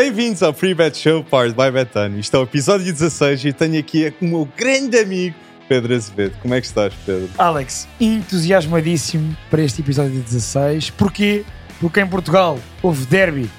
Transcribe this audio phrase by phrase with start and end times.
[0.00, 2.16] Bem-vindos ao Free Bet Show Powered by Betano.
[2.16, 5.34] Isto é o episódio 16 e tenho aqui o meu grande amigo
[5.68, 6.36] Pedro Azevedo.
[6.40, 7.28] Como é que estás, Pedro?
[7.36, 10.90] Alex, entusiasmadíssimo para este episódio 16.
[10.90, 11.44] Porquê?
[11.80, 13.50] Porque em Portugal houve derby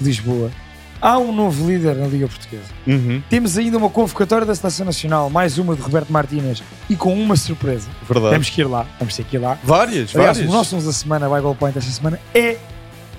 [0.00, 0.52] de Lisboa.
[1.00, 2.70] Há um novo líder na Liga Portuguesa.
[2.86, 7.12] Uhum, Temos ainda uma convocatória da Seleção Nacional, mais uma de Roberto Martínez e com
[7.20, 7.88] uma surpresa.
[8.08, 8.30] verdade.
[8.34, 9.58] Temos que ir lá, vamos ter que ir lá.
[9.64, 10.48] Várias, Aliás, várias.
[10.52, 12.58] o nosso 11 da semana, vai Goal Point esta semana, é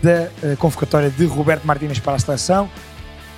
[0.02, 2.70] da eh, convocatória de Roberto Martínez para a seleção.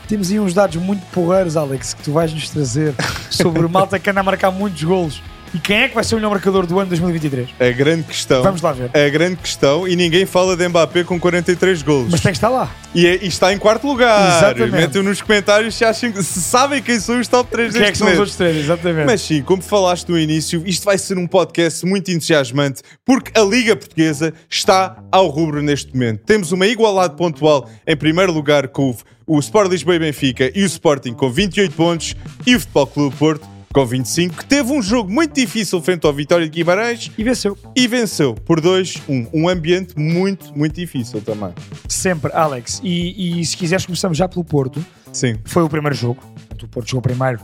[0.08, 2.94] Temos aí uns dados muito porreiros, Alex, que tu vais nos trazer
[3.30, 5.22] sobre o malta que anda a marcar muitos golos.
[5.54, 7.50] E quem é que vai ser o melhor marcador do ano 2023?
[7.60, 8.42] É a grande questão.
[8.42, 8.90] Vamos lá ver.
[8.94, 12.08] É a grande questão e ninguém fala de Mbappé com 43 golos.
[12.10, 12.72] Mas tem que estar lá.
[12.96, 14.38] E, é- e está em quarto lugar.
[14.38, 14.72] Exatamente.
[14.72, 17.92] Metem nos comentários se, acham, se sabem quem são os top 3 Quem é que
[17.92, 18.58] deste são os outros três?
[18.58, 19.06] Exatamente.
[19.06, 23.44] Mas sim, como falaste no início, isto vai ser um podcast muito entusiasmante porque a
[23.44, 26.22] Liga Portuguesa está ao rubro neste momento.
[26.26, 28.96] Temos uma igualdade pontual em primeiro lugar com
[29.28, 32.16] o Sport Lisboa e Benfica e o Sporting com 28 pontos
[32.46, 36.14] e o Futebol Clube Porto com 25, que teve um jogo muito difícil frente ao
[36.14, 37.58] Vitória de Guimarães E venceu.
[37.76, 39.28] e venceu por 2-1.
[39.34, 41.50] Um ambiente muito, muito difícil também.
[41.90, 42.80] Sempre, Alex.
[42.84, 44.86] E, e se quiseres, começamos já pelo Porto.
[45.12, 45.38] Sim.
[45.44, 46.24] Foi o primeiro jogo.
[46.62, 47.40] O Porto jogou primeiro,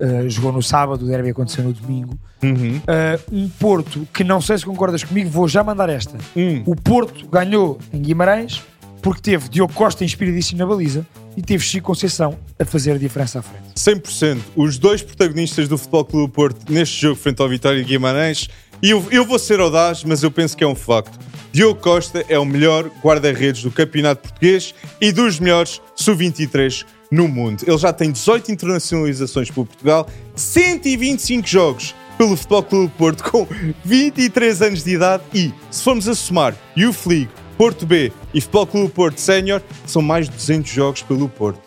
[0.00, 2.18] eh, jogou no sábado, o derby aconteceu no domingo.
[2.42, 2.80] Uhum.
[2.86, 6.16] Eh, um Porto que não sei se concordas comigo, vou já mandar esta.
[6.36, 6.62] Hum.
[6.66, 8.62] O Porto ganhou em Guimarães
[9.04, 13.38] porque teve Diogo Costa inspiradíssimo na baliza e teve Chico Conceição a fazer a diferença
[13.38, 13.74] à frente.
[13.76, 14.38] 100%.
[14.56, 18.48] Os dois protagonistas do Futebol Clube Porto neste jogo frente ao Vitória Guimarães.
[18.82, 21.18] E eu, eu vou ser audaz, mas eu penso que é um facto.
[21.52, 27.62] Diogo Costa é o melhor guarda-redes do Campeonato Português e dos melhores sub-23 no mundo.
[27.66, 33.46] Ele já tem 18 internacionalizações por Portugal, 125 jogos pelo Futebol Clube Porto com
[33.84, 38.66] 23 anos de idade e, se formos a somar Youth League, Porto B e Futebol
[38.66, 41.60] Clube Porto Sénior, são mais de 200 jogos pelo Porto.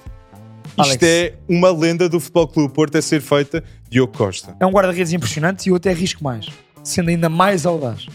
[0.75, 0.93] Alex.
[0.93, 4.55] Isto é uma lenda do Futebol Clube Porto a ser feita, Diogo Costa.
[4.59, 6.47] É um guarda-redes impressionante e eu até arrisco mais,
[6.83, 8.05] sendo ainda mais audaz.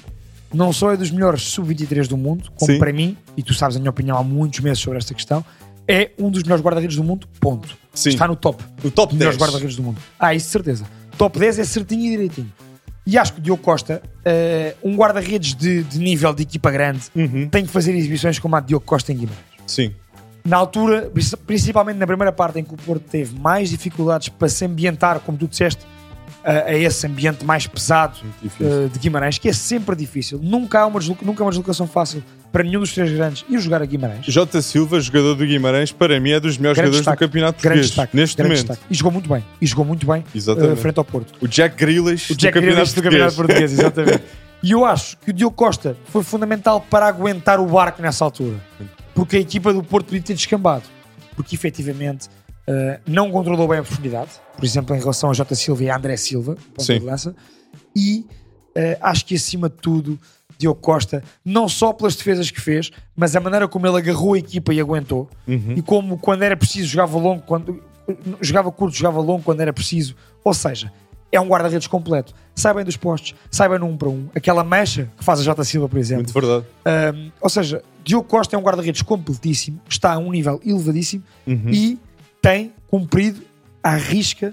[0.52, 2.78] Não só é dos melhores sub-23 do mundo, como Sim.
[2.78, 5.44] para mim, e tu sabes a minha opinião há muitos meses sobre esta questão,
[5.88, 7.76] é um dos melhores guarda-redes do mundo, ponto.
[7.94, 8.10] Sim.
[8.10, 8.62] Está no top.
[8.84, 9.50] No top Dos melhores 10.
[9.50, 9.98] guarda-redes do mundo.
[10.18, 10.84] Ah, isso de certeza.
[11.18, 12.52] Top 10 é certinho e direitinho.
[13.06, 17.00] E acho que o Diogo Costa, eh, um guarda-redes de, de nível de equipa grande,
[17.16, 17.48] Uhum.
[17.48, 19.44] tem que fazer exibições como a de Diogo Costa em Guimarães.
[19.66, 19.92] Sim.
[20.44, 24.48] Na altura, princi- principalmente na primeira parte em que o Porto teve mais dificuldades para
[24.48, 25.84] se ambientar, como tu disseste,
[26.44, 28.18] a, a esse ambiente mais pesado
[28.60, 30.40] eh, de Guimarães, que é sempre difícil.
[30.42, 33.80] Nunca há uma, nunca há uma deslocação fácil para nenhum dos três grandes ir jogar
[33.82, 34.26] a Guimarães.
[34.26, 37.16] Jota Silva, jogador do Guimarães, para mim é dos melhores Grande jogadores destaque.
[37.16, 37.86] do Campeonato Grande Português.
[37.86, 38.16] destaque.
[38.16, 38.66] neste grande momento.
[38.68, 38.92] destaque.
[38.92, 39.44] E jogou muito bem.
[39.60, 41.32] E jogou muito bem eh, frente ao Porto.
[41.40, 43.70] O Jack Grealish O Jack do Campeonato Grealish do Campeonato Português.
[43.70, 44.22] Português, exatamente.
[44.62, 48.56] E eu acho que o Diogo Costa foi fundamental para aguentar o barco nessa altura.
[49.14, 50.84] Porque a equipa do Porto podia ter descambado.
[51.34, 52.28] Porque efetivamente
[52.66, 54.30] eh, não controlou bem a profundidade.
[54.56, 56.98] Por exemplo, em relação a Jota Silva e a André Silva, ponta Sim.
[57.00, 57.34] de lança.
[57.96, 58.24] E
[58.74, 60.18] eh, acho que acima de tudo,
[60.62, 64.38] Diogo Costa, não só pelas defesas que fez, mas a maneira como ele agarrou a
[64.38, 65.28] equipa e aguentou.
[65.46, 65.74] Uhum.
[65.76, 67.82] E como quando era preciso jogava longo, quando
[68.40, 70.14] jogava curto, jogava longo quando era preciso.
[70.44, 70.92] Ou seja,
[71.30, 72.34] é um guarda-redes completo.
[72.54, 74.28] Sai bem dos postos, sai bem no 1 para 1.
[74.34, 76.24] Aquela mecha que faz a Jota Silva, por exemplo.
[76.24, 76.66] Muito verdade.
[77.16, 81.70] Um, ou seja, Diogo Costa é um guarda-redes completíssimo, está a um nível elevadíssimo Uhum.
[81.70, 81.98] e
[82.40, 83.40] tem cumprido
[83.82, 84.52] à risca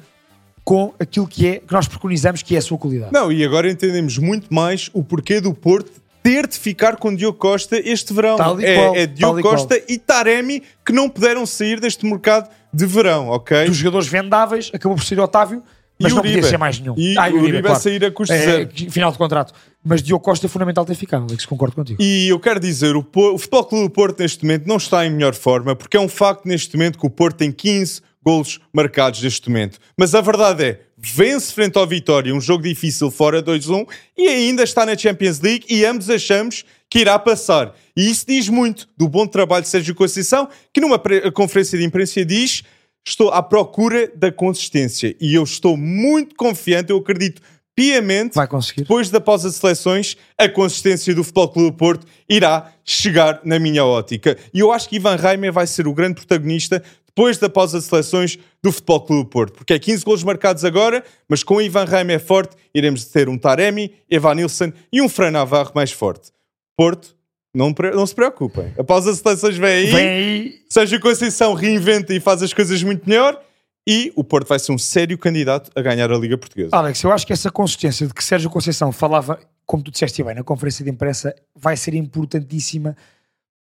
[0.70, 3.12] com aquilo que é que nós preconizamos que é a sua qualidade.
[3.12, 5.92] Não, e agora entendemos muito mais o porquê do Porto
[6.22, 8.36] ter de ficar com Diogo Costa este verão.
[8.38, 9.56] Tal e é, qual, é Diogo e qual.
[9.56, 13.66] Costa e Taremi que não puderam sair deste mercado de verão, ok?
[13.66, 15.64] Dos jogadores vendáveis, acabou por ser Otávio,
[16.00, 16.36] mas E não Uribe.
[16.36, 16.94] podia ser mais nenhum.
[16.96, 17.80] E Ah, o Uribe claro.
[17.80, 18.70] sair a custo É, zero.
[18.92, 19.52] final de contrato.
[19.84, 22.00] Mas Diogo Costa é fundamental ter ficado, Alex, concordo contigo.
[22.00, 25.10] E eu quero dizer, o, o Futebol Clube do Porto neste momento não está em
[25.10, 29.22] melhor forma, porque é um facto neste momento que o Porto tem 15 golos marcados
[29.22, 29.80] neste momento.
[29.98, 33.88] Mas a verdade é, vence frente ao Vitória, um jogo difícil fora 2-1,
[34.18, 37.74] e ainda está na Champions League e ambos achamos que irá passar.
[37.96, 41.00] E isso diz muito do bom trabalho de Sérgio Conceição, que numa
[41.34, 42.64] conferência de imprensa diz
[43.08, 45.16] estou à procura da consistência.
[45.20, 47.42] E eu estou muito confiante, eu acredito
[47.80, 48.82] piamente Vai conseguir.
[48.82, 53.58] depois da pausa de seleções, a consistência do Futebol Clube do Porto irá chegar na
[53.58, 54.38] minha ótica.
[54.54, 57.86] E eu acho que Ivan Reimer vai ser o grande protagonista depois da pausa de
[57.86, 59.54] seleções do Futebol Clube do Porto.
[59.54, 63.38] Porque é 15 golos marcados agora, mas com o Ivan Reimer forte, iremos ter um
[63.38, 66.32] Taremi, Evan Nilsson e um Fran Navarro mais forte.
[66.78, 67.16] Porto,
[67.54, 68.74] não, não se preocupem.
[68.78, 69.92] A pausa de seleções vem aí.
[69.92, 70.62] Vem aí.
[70.70, 73.42] Sérgio Conceição reinventa e faz as coisas muito melhor.
[73.88, 76.70] E o Porto vai ser um sério candidato a ganhar a Liga Portuguesa.
[76.76, 80.36] Alex, eu acho que essa consistência de que Sérgio Conceição falava, como tu disseste bem,
[80.36, 82.96] na conferência de imprensa, vai ser importantíssima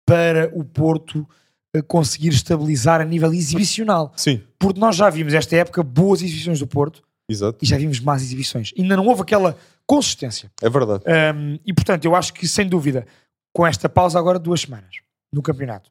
[0.05, 1.27] para o Porto
[1.87, 4.13] conseguir estabilizar a nível exibicional.
[4.17, 7.59] Sim, Porque nós já vimos esta época boas exibições do Porto exato.
[7.63, 8.73] e já vimos más exibições.
[8.79, 9.57] Ainda não houve aquela
[9.87, 10.51] consistência.
[10.63, 11.05] É verdade.
[11.35, 13.07] Um, e portanto, eu acho que sem dúvida,
[13.53, 14.97] com esta pausa agora de duas semanas
[15.33, 15.91] no campeonato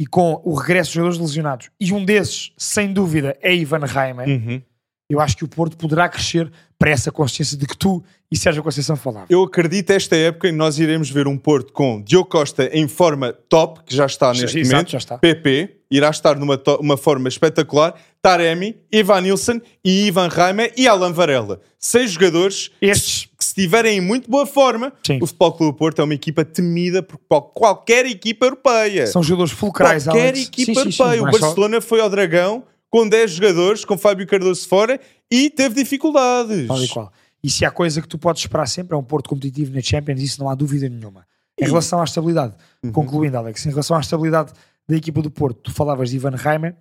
[0.00, 4.26] e com o regresso de jogadores lesionados, e um desses, sem dúvida, é Ivan Reimer,
[4.26, 4.62] Uhum.
[5.10, 8.02] Eu acho que o Porto poderá crescer para essa consciência de que tu
[8.32, 9.26] e Sérgio Conceição falavam.
[9.28, 13.32] Eu acredito esta época que nós iremos ver um Porto com Diogo Costa em forma
[13.48, 14.90] top, que já está neste Exato, momento.
[14.92, 15.18] já está.
[15.18, 17.92] PP irá estar numa uma forma espetacular.
[18.22, 21.60] Taremi, Ivan Nilsson e Ivan Reimer e Alan Varela.
[21.78, 25.18] Seis jogadores Estes, que se estiverem em muito boa forma, Sim.
[25.20, 29.06] o Futebol Clube do Porto é uma equipa temida por qual- qualquer equipa europeia.
[29.08, 30.46] são jogadores fulcrais, qualquer Alex.
[30.46, 31.20] equipa Sim, sim, sim, europeia.
[31.22, 35.00] não o é só- Barcelona foi ao Dragão com 10 jogadores, com Fábio Cardoso fora
[35.30, 36.66] e teve dificuldades.
[36.66, 37.12] Tal e qual.
[37.42, 40.20] E se há coisa que tu podes esperar sempre é um Porto competitivo na Champions,
[40.20, 41.26] isso não há dúvida nenhuma.
[41.58, 42.92] Em relação à estabilidade, Uhum.
[42.92, 44.52] concluindo, Alex, em relação à estabilidade
[44.88, 46.74] da equipa do Porto, tu falavas de Ivan Reimer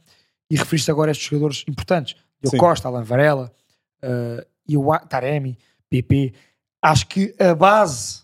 [0.50, 2.58] e referiste agora a estes jogadores importantes: Diogo.
[2.58, 3.52] Costa, Alan Varela,
[4.04, 5.58] uh, Taremi,
[5.90, 6.34] PP.
[6.82, 8.22] Acho que a base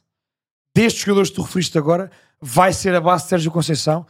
[0.74, 2.10] destes jogadores que tu referiste agora
[2.42, 4.06] vai ser a base de Sérgio Conceição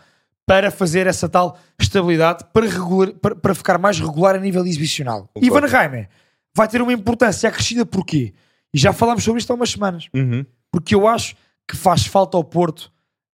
[0.45, 5.29] para fazer essa tal estabilidade para, regular- para, para ficar mais regular a nível exibicional.
[5.33, 5.45] Concordo.
[5.45, 6.09] Ivan Reimer
[6.53, 8.33] vai ter uma importância acrescida porquê?
[8.73, 10.07] E já falámos sobre isto há umas semanas.
[10.13, 10.45] Uhum.
[10.71, 11.35] Porque eu acho
[11.67, 12.91] que faz falta ao Porto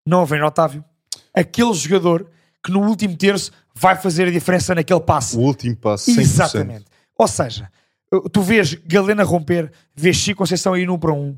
[0.06, 0.84] não haver Otávio.
[1.32, 2.26] Aquele jogador
[2.64, 5.36] que no último terço vai fazer a diferença naquele passe.
[5.36, 6.18] O último passo, 100%.
[6.20, 6.84] Exatamente.
[7.16, 7.70] Ou seja,
[8.32, 11.36] tu vês Galena romper, vês Chico Conceição ir num para um,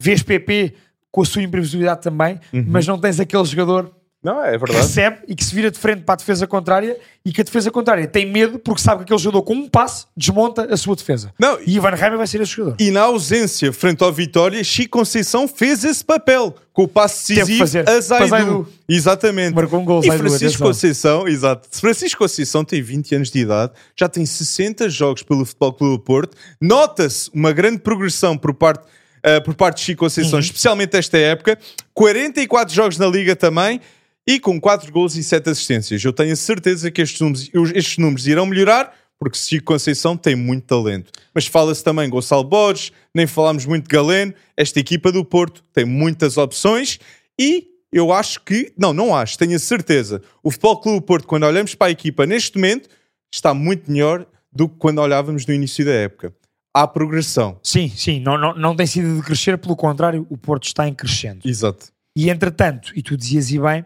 [0.00, 0.74] vês PP
[1.10, 2.64] com a sua imprevisibilidade também, Uhum.
[2.68, 4.76] mas não tens aquele jogador Não, é que verdade.
[4.86, 7.72] recebe e que se vira de frente para a defesa contrária e que a defesa
[7.72, 11.32] contrária tem medo porque sabe que aquele jogador com um passe desmonta a sua defesa.
[11.38, 12.76] Não, E Ivan Reimer vai ser esse jogador.
[12.80, 17.40] E na ausência, frente ao Vitória, Chico Conceição fez esse papel com o passe que
[17.40, 18.68] decisivo a Zaidu.
[18.88, 19.54] Exatamente.
[19.54, 20.62] Marcou um gol, E Zaidu, Francisco.
[20.62, 21.68] Conceição, exato.
[21.72, 26.00] Francisco Conceição tem 20 anos de idade, já tem 60 jogos pelo Futebol Clube do
[26.00, 26.36] Porto.
[26.60, 28.84] Nota-se uma grande progressão por parte,
[29.24, 30.44] ah, por parte de Chico Conceição, Uhum.
[30.44, 31.58] especialmente esta época.
[31.92, 33.80] 44 jogos na Liga também.
[34.26, 36.04] E com 4 gols e 7 assistências.
[36.04, 40.34] Eu tenho a certeza que estes números, estes números irão melhorar, porque Chico Conceição tem
[40.34, 41.12] muito talento.
[41.34, 44.34] Mas fala-se também Gonçalo Borges, nem falámos muito de Galeno.
[44.56, 46.98] Esta equipa do Porto tem muitas opções
[47.38, 50.22] e eu acho que, não, não acho, tenho a certeza.
[50.42, 52.88] O Futebol Clube do Porto, quando olhamos para a equipa neste momento,
[53.32, 56.34] está muito melhor do que quando olhávamos no início da época.
[56.74, 57.60] Há progressão.
[57.62, 60.94] Sim, sim, não, não, não tem sido de crescer, pelo contrário, o Porto está em
[60.94, 61.46] crescendo.
[61.46, 61.92] Exato.
[62.16, 63.84] E entretanto, e tu dizias e bem,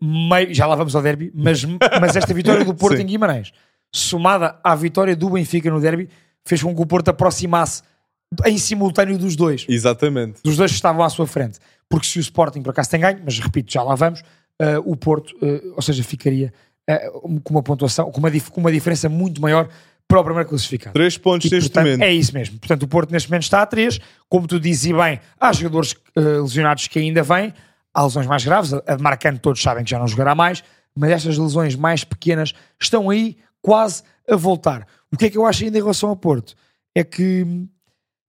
[0.00, 1.64] meio- já lá vamos ao derby, mas,
[2.00, 3.52] mas esta vitória do Porto em Guimarães,
[3.94, 6.08] somada à vitória do Benfica no derby,
[6.44, 7.82] fez com que o Porto aproximasse
[8.44, 10.40] em simultâneo dos dois, Exatamente.
[10.42, 11.58] dos dois que estavam à sua frente.
[11.88, 14.96] Porque se o Sporting por acaso tem ganho, mas repito, já lá vamos, uh, o
[14.96, 16.52] Porto, uh, ou seja, ficaria
[16.90, 19.68] uh, com uma pontuação, com uma, com uma diferença muito maior
[20.08, 20.94] para o primeiro classificado.
[20.94, 22.02] Três pontos E, neste portanto, momento.
[22.02, 22.58] É isso mesmo.
[22.58, 24.00] Portanto, o Porto neste momento está a 3.
[24.28, 27.52] Como tu dizes e bem, há jogadores lesionados que ainda vêm,
[27.96, 28.74] há lesões mais graves.
[28.74, 30.62] A de Marcano todos sabem que já não jogará mais,
[30.94, 34.86] mas estas lesões mais pequenas estão aí quase a voltar.
[35.10, 36.54] O que é que eu acho ainda em relação ao Porto?
[36.94, 37.46] É que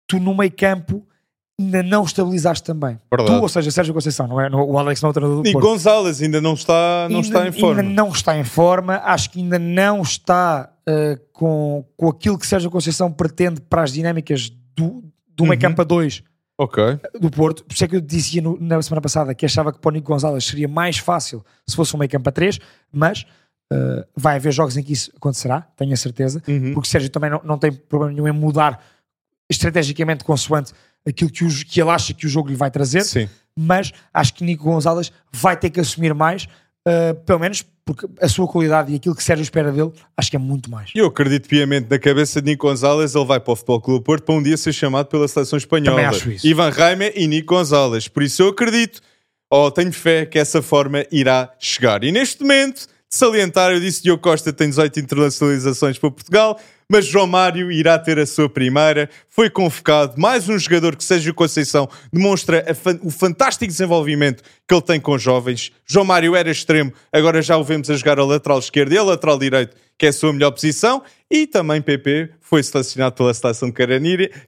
[0.06, 1.04] tu no meio campo
[1.60, 3.00] ainda não estabilizaste também.
[3.10, 3.36] Verdade.
[3.36, 4.48] Tu, ou seja, Sérgio Conceição, não é?
[4.48, 7.26] O Alex não é o treinador do E Porto Gonzalez ainda não está, não ainda,
[7.26, 7.80] está em forma.
[7.80, 12.46] Ainda não está em forma, acho que ainda não está uh, com, com aquilo que
[12.46, 15.02] Sérgio Conceição pretende para as dinâmicas do,
[15.34, 15.48] do Uhum.
[15.48, 16.22] meio campo a 2
[16.58, 16.82] Ok.
[17.20, 17.64] do Porto.
[17.64, 19.92] Por isso é que eu dizia no- na semana passada que achava que para o
[19.92, 22.58] Nico Gonzalez seria mais fácil se fosse um meio campo a 3,
[22.92, 23.24] mas
[23.72, 26.74] uh, vai haver jogos em que isso acontecerá, tenho a certeza, Uhum.
[26.74, 28.82] porque Sérgio também não, não tem problema nenhum em mudar
[29.50, 30.72] estrategicamente consoante
[31.06, 33.28] aquilo que, o- que ele acha que o jogo lhe vai trazer Sim.
[33.56, 36.48] mas acho que Nico Gonzalez vai ter que assumir mais,
[36.88, 40.36] uh, pelo menos porque a sua qualidade e aquilo que Sérgio espera dele, acho que
[40.36, 40.90] é muito mais.
[40.94, 44.00] E eu acredito piamente na cabeça de Nico Gonzalez, ele vai para o Futebol Clube
[44.00, 45.96] do Porto para um dia ser chamado pela seleção espanhola.
[45.96, 46.46] Também acho isso.
[46.46, 48.06] Ivan Reimer e Nico Gonzalez.
[48.06, 49.00] Por isso eu acredito,
[49.50, 52.04] ou tenho fé que essa forma irá chegar.
[52.04, 56.60] E neste momento, de salientar, eu disse que Diogo Costa tem 18 internacionalizações para Portugal,
[56.90, 59.10] mas João Mário irá ter a sua primeira.
[59.28, 64.82] Foi convocado mais um jogador que Sérgio Conceição demonstra fan- o fantástico desenvolvimento que ele
[64.82, 65.70] tem com jovens.
[65.86, 69.02] João Mário era extremo, agora já o vemos a jogar a lateral esquerdo e a
[69.02, 71.02] lateral direito, que é a sua melhor posição.
[71.30, 73.74] E também PP foi selecionado pela seleção de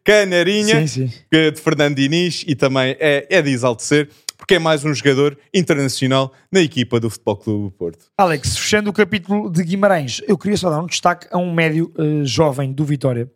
[0.02, 1.12] Canarinha, Sim, sim.
[1.30, 4.09] que- de Fernando Diniz, e também é, é de exaltecer,
[4.40, 8.06] porque é mais um jogador internacional na equipa do Futebol Clube do Porto.
[8.18, 11.92] Alex, fechando o capítulo de Guimarães, eu queria só dar um destaque a um médio
[11.97, 13.30] uh, jovem do Vitória,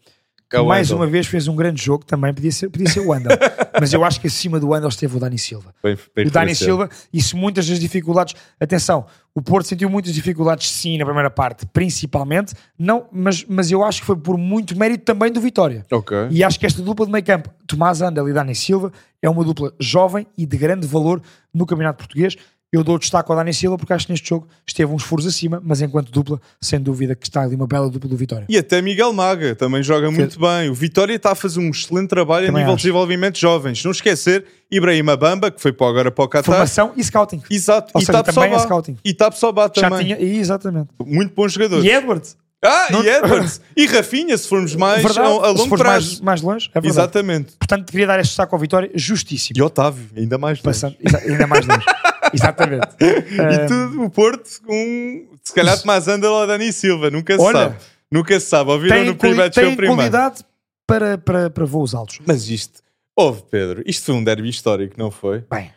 [0.52, 3.36] É mais uma vez fez um grande jogo, também podia ser, podia ser o Wendel.
[3.80, 5.74] Mas eu acho que acima do Wendel esteve o Dani Silva.
[5.82, 6.54] Bem, bem o Dani.
[6.54, 11.30] Silva, e se muitas das dificuldades, atenção, o Porto sentiu muitas dificuldades sim na primeira
[11.30, 15.84] parte, principalmente, não, mas, mas eu acho que foi por muito mérito também do Vitória.
[15.90, 16.28] Ok.
[16.30, 19.42] E acho que esta dupla de meio campo, Tomás Andel e Dani Silva, é uma
[19.42, 21.20] dupla jovem e de grande valor
[21.52, 22.36] no Campeonato Português.
[22.74, 25.62] Eu dou destaque ao Dani Silva porque acho que neste jogo esteve uns furos acima,
[25.64, 28.46] mas enquanto dupla, sem dúvida que está ali uma bela dupla do Vitória.
[28.48, 30.68] E até Miguel Maga também joga muito bem.
[30.68, 32.78] O Vitória está a fazer um excelente trabalho Também a nível acho.
[32.78, 33.84] de desenvolvimento de jovens.
[33.84, 36.42] Não esquecer, Ibrahim Bamba, que foi para agora para o Qatar.
[36.42, 37.42] Formação e scouting.
[37.48, 37.92] Exato.
[37.94, 38.96] Ou e seja, também é scouting.
[39.04, 40.06] E Tap Sobá Já também.
[40.16, 40.88] tinha, exatamente.
[41.06, 41.84] Muito bom jogador.
[41.84, 42.36] E Edwards.
[42.60, 43.60] Ah, Não- e Edwards.
[43.76, 46.08] e Rafinha, se formos mais verdade, a, a longo prazo.
[46.08, 46.88] mais, mais longe, é verdade.
[46.88, 47.52] Exatamente.
[47.56, 49.56] Portanto, queria dar este destaque ao Vitória, justíssimo.
[49.56, 50.62] E Otávio, ainda mais longe.
[50.64, 51.84] Passando, ainda mais longe.
[52.42, 52.96] Exatamente.
[53.00, 57.10] E tudo o Porto com, se calhar, Tomás Andel ou Dani Silva.
[57.10, 57.76] Nunca se Olha, sabe.
[58.10, 58.70] Nunca se sabe.
[58.70, 59.94] Ouviram tem no quali- tem primeiro.
[59.96, 60.44] qualidade
[60.86, 62.18] para, para, para voos altos.
[62.26, 62.80] Mas isto,
[63.16, 65.44] ouve Pedro, isto foi um derby histórico, não foi?
[65.50, 65.72] Bem,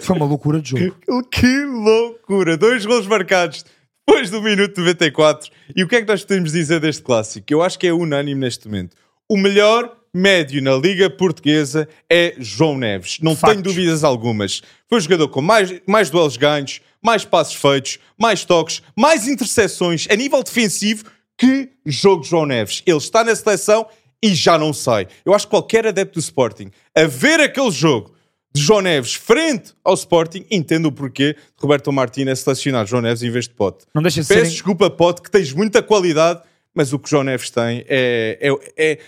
[0.00, 0.96] foi uma loucura de jogo.
[1.30, 2.56] Que loucura!
[2.56, 3.64] Dois gols marcados
[4.06, 5.50] depois do minuto 94.
[5.74, 7.46] E o que é que nós podemos dizer deste clássico?
[7.50, 8.96] Eu acho que é unânime neste momento.
[9.28, 13.18] O melhor médio na Liga Portuguesa é João Neves.
[13.20, 13.50] Não Factos.
[13.50, 14.62] tenho dúvidas algumas.
[14.88, 20.06] Foi o jogador com mais, mais duelos ganhos, mais passos feitos, mais toques, mais interseções
[20.10, 21.04] a nível defensivo.
[21.36, 22.82] Que jogo João Neves.
[22.86, 23.86] Ele está na seleção
[24.22, 25.08] e já não sai.
[25.24, 28.14] Eu acho que qualquer adepto do Sporting a ver aquele jogo
[28.54, 33.22] de João Neves frente ao Sporting, entendo o porquê de Roberto Martínez selecionar João Neves
[33.22, 33.86] em vez de Pote.
[33.94, 34.50] Não deixa de Peço ser.
[34.50, 36.42] desculpa, Pote, que tens muita qualidade,
[36.74, 38.98] mas o que João Neves tem é, é, é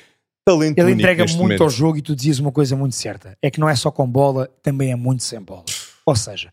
[0.44, 1.62] talento Ele entrega muito momento.
[1.62, 4.06] ao jogo e tu dizias uma coisa muito certa: é que não é só com
[4.06, 5.64] bola, também é muito sem bola.
[6.04, 6.52] Ou seja,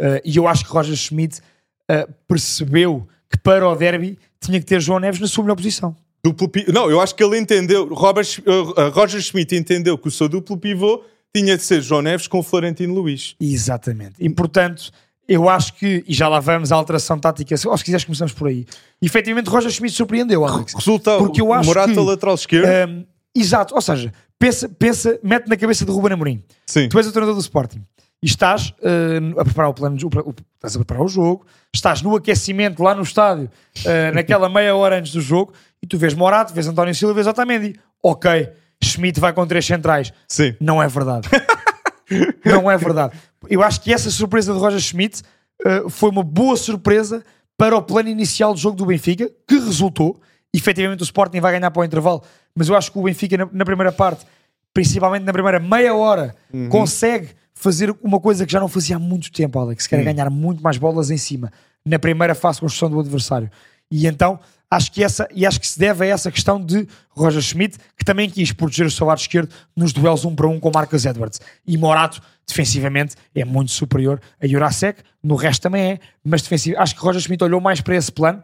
[0.00, 1.40] eh, e eu acho que Roger Schmidt
[1.88, 5.94] eh, percebeu que para o derby tinha que ter João Neves na sua melhor posição.
[6.24, 10.28] Duplo Não, eu acho que ele entendeu, Robert, uh, Roger Schmidt entendeu que o seu
[10.28, 13.36] duplo pivô tinha de ser João Neves com Florentino Luís.
[13.40, 14.14] Exatamente.
[14.18, 14.90] E portanto,
[15.28, 18.48] eu acho que, e já lá vamos à alteração tática, ou se quiseres começamos por
[18.48, 18.66] aí.
[19.00, 20.74] Efetivamente, Roger Schmidt surpreendeu, Alex.
[20.74, 22.90] Resultado, Porque eu acho Morata que- lateral esquerdo.
[22.90, 23.04] Um,
[23.40, 26.42] exato, ou seja, pensa, pensa, mete na cabeça de Ruben Amorim.
[26.66, 26.88] Sim.
[26.88, 27.82] Tu és o treinador do Sporting
[28.22, 32.00] e estás uh, a preparar o plano, o, o- estás a preparar o jogo, estás
[32.02, 33.50] no aquecimento lá no estádio,
[33.80, 35.52] uh, naquela meia hora antes do jogo,
[35.82, 37.78] e tu vês Morato, vês António Silva, vês Otamendi.
[38.02, 38.48] Ok,
[38.82, 40.12] Schmidt vai com três centrais.
[40.28, 40.54] Sim.
[40.60, 41.28] Não é verdade.
[42.44, 43.16] não é verdade.
[43.48, 45.22] Eu acho que essa surpresa de Roger Schmidt
[45.64, 47.22] uh, foi uma boa surpresa
[47.56, 50.20] para o plano inicial do jogo do Benfica, que resultou.
[50.54, 52.22] Efetivamente o Sporting vai ganhar para o intervalo,
[52.56, 54.26] mas eu acho que o Benfica na, na primeira parte,
[54.72, 56.34] principalmente na primeira meia hora,
[56.70, 60.30] consegue fazer uma coisa que já não fazia há muito tempo, Alex, que era ganhar
[60.30, 61.52] muito mais bolas em cima,
[61.84, 63.50] na primeira fase de construção do adversário.
[63.90, 67.40] E então acho que essa e acho que se deve a essa questão de Roger
[67.40, 70.70] Schmidt, que também quis proteger o seu lado esquerdo nos duelos um para um com
[70.72, 71.40] Marcus Edwards.
[71.66, 76.94] E Morato, defensivamente, é muito superior a Jurasek, no resto também é, mas defensivo, acho
[76.94, 78.42] que Roger Schmidt olhou mais para esse plano,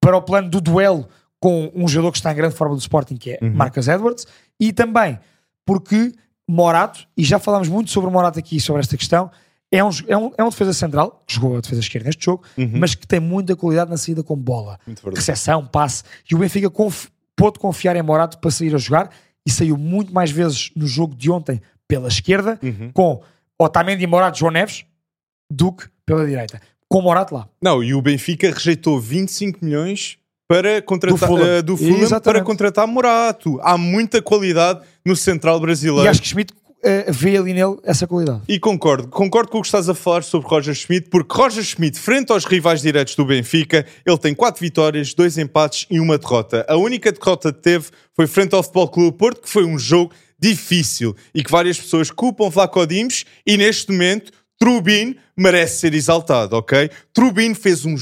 [0.00, 1.08] para o plano do duelo
[1.40, 4.26] com um jogador que está em grande forma do Sporting, que é Marcus Edwards,
[4.58, 5.18] e também
[5.64, 6.12] porque
[6.48, 9.30] Morato, e já falámos muito sobre o Morato aqui, sobre esta questão,
[9.70, 12.44] é um, é um, é um defesa central, que jogou a defesa esquerda neste jogo,
[12.78, 14.78] mas que tem muita qualidade na saída com bola.
[15.16, 16.04] Recepção, passe.
[16.30, 19.10] E o Benfica conf, pôde confiar em Morato para sair a jogar
[19.44, 22.58] e saiu muito mais vezes no jogo de ontem pela esquerda,
[22.94, 23.20] com
[23.58, 24.84] Otamendi, Morato, João Neves,
[25.50, 26.60] do que pela direita.
[26.88, 27.48] Com Morato lá.
[27.60, 30.16] Não, e o Benfica rejeitou 25 milhões
[30.48, 31.46] para contratar Do Fulham.
[31.46, 33.58] eh, do Fulham para contratar Morato.
[33.62, 36.04] Há muita qualidade no central brasileiro.
[36.04, 38.42] E acho que Schmidt eh, vê ali nele essa qualidade.
[38.48, 41.98] E concordo, concordo com o que estás a falar sobre Roger Schmidt, porque Roger Schmidt,
[41.98, 46.64] frente aos rivais diretos do Benfica, ele tem quatro vitórias, dois empates e uma derrota.
[46.68, 50.12] A única derrota que teve foi frente ao Futebol Clube Porto, que foi um jogo
[50.38, 56.56] difícil e que várias pessoas culpam Vlaco Dimos e neste momento Trubin merece ser exaltado,
[56.56, 56.90] ok?
[57.12, 57.96] Trubin fez um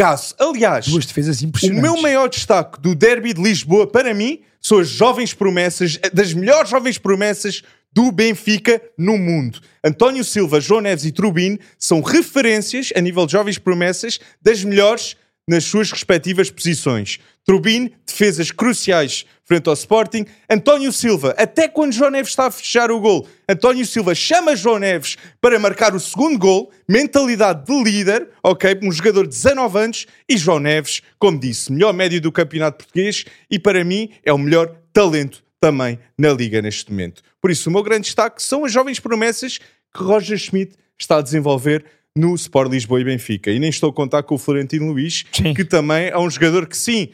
[0.00, 0.34] jogaço.
[0.38, 1.82] Aliás, Duas defesas o impressionantes.
[1.82, 6.70] meu maior destaque do Derby de Lisboa, para mim, são as jovens promessas, das melhores
[6.70, 9.60] jovens promessas do Benfica no mundo.
[9.84, 15.16] António Silva, João Neves e Trubin são referências a nível de jovens promessas das melhores
[15.50, 17.18] nas suas respectivas posições.
[17.44, 20.24] Trubin, defesas cruciais frente ao Sporting.
[20.48, 24.78] António Silva, até quando João Neves está a fechar o gol, António Silva chama João
[24.78, 26.70] Neves para marcar o segundo gol.
[26.88, 28.78] Mentalidade de líder, ok?
[28.80, 30.06] Um jogador de 19 anos.
[30.28, 34.38] E João Neves, como disse, melhor médio do campeonato português e para mim é o
[34.38, 37.22] melhor talento também na Liga neste momento.
[37.40, 41.22] Por isso, o meu grande destaque são as jovens promessas que Roger Schmidt está a
[41.22, 41.84] desenvolver
[42.16, 43.50] no Sport Lisboa e Benfica.
[43.50, 45.54] E nem estou a contar com o Florentino Luís, Sim.
[45.54, 47.08] que também é um jogador que sim,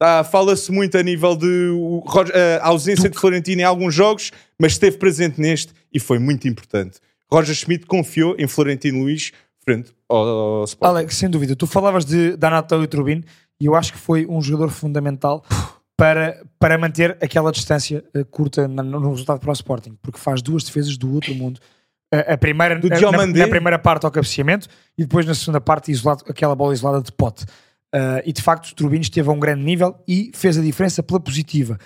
[0.00, 1.72] Tá, Fala-se muito a nível de
[2.06, 6.46] Roger- a ausência de Florentino em alguns jogos, mas esteve presente neste e foi muito
[6.46, 7.00] importante.
[7.28, 9.32] Roger Schmidt confiou em Florentino Luís
[9.64, 10.18] frente ao,
[10.60, 10.96] ao Sporting.
[10.98, 11.56] Alex, sem dúvida.
[11.56, 13.24] Tu falavas de, da Natália Turbin
[13.60, 15.44] e eu acho que foi um jogador fundamental
[15.96, 20.40] para, para manter aquela distância eh, curta na- no resultado para o Sporting, porque faz
[20.40, 21.58] duas defesas do outro mundo.
[22.12, 25.60] A, a primeira Do a- na, na primeira parte ao cabeceamento e depois na segunda
[25.60, 27.44] parte isolado, aquela bola isolada de pote.
[27.92, 31.02] Ah, e de facto, o Turbin esteve a um grande nível e fez a diferença
[31.02, 31.78] pela positiva.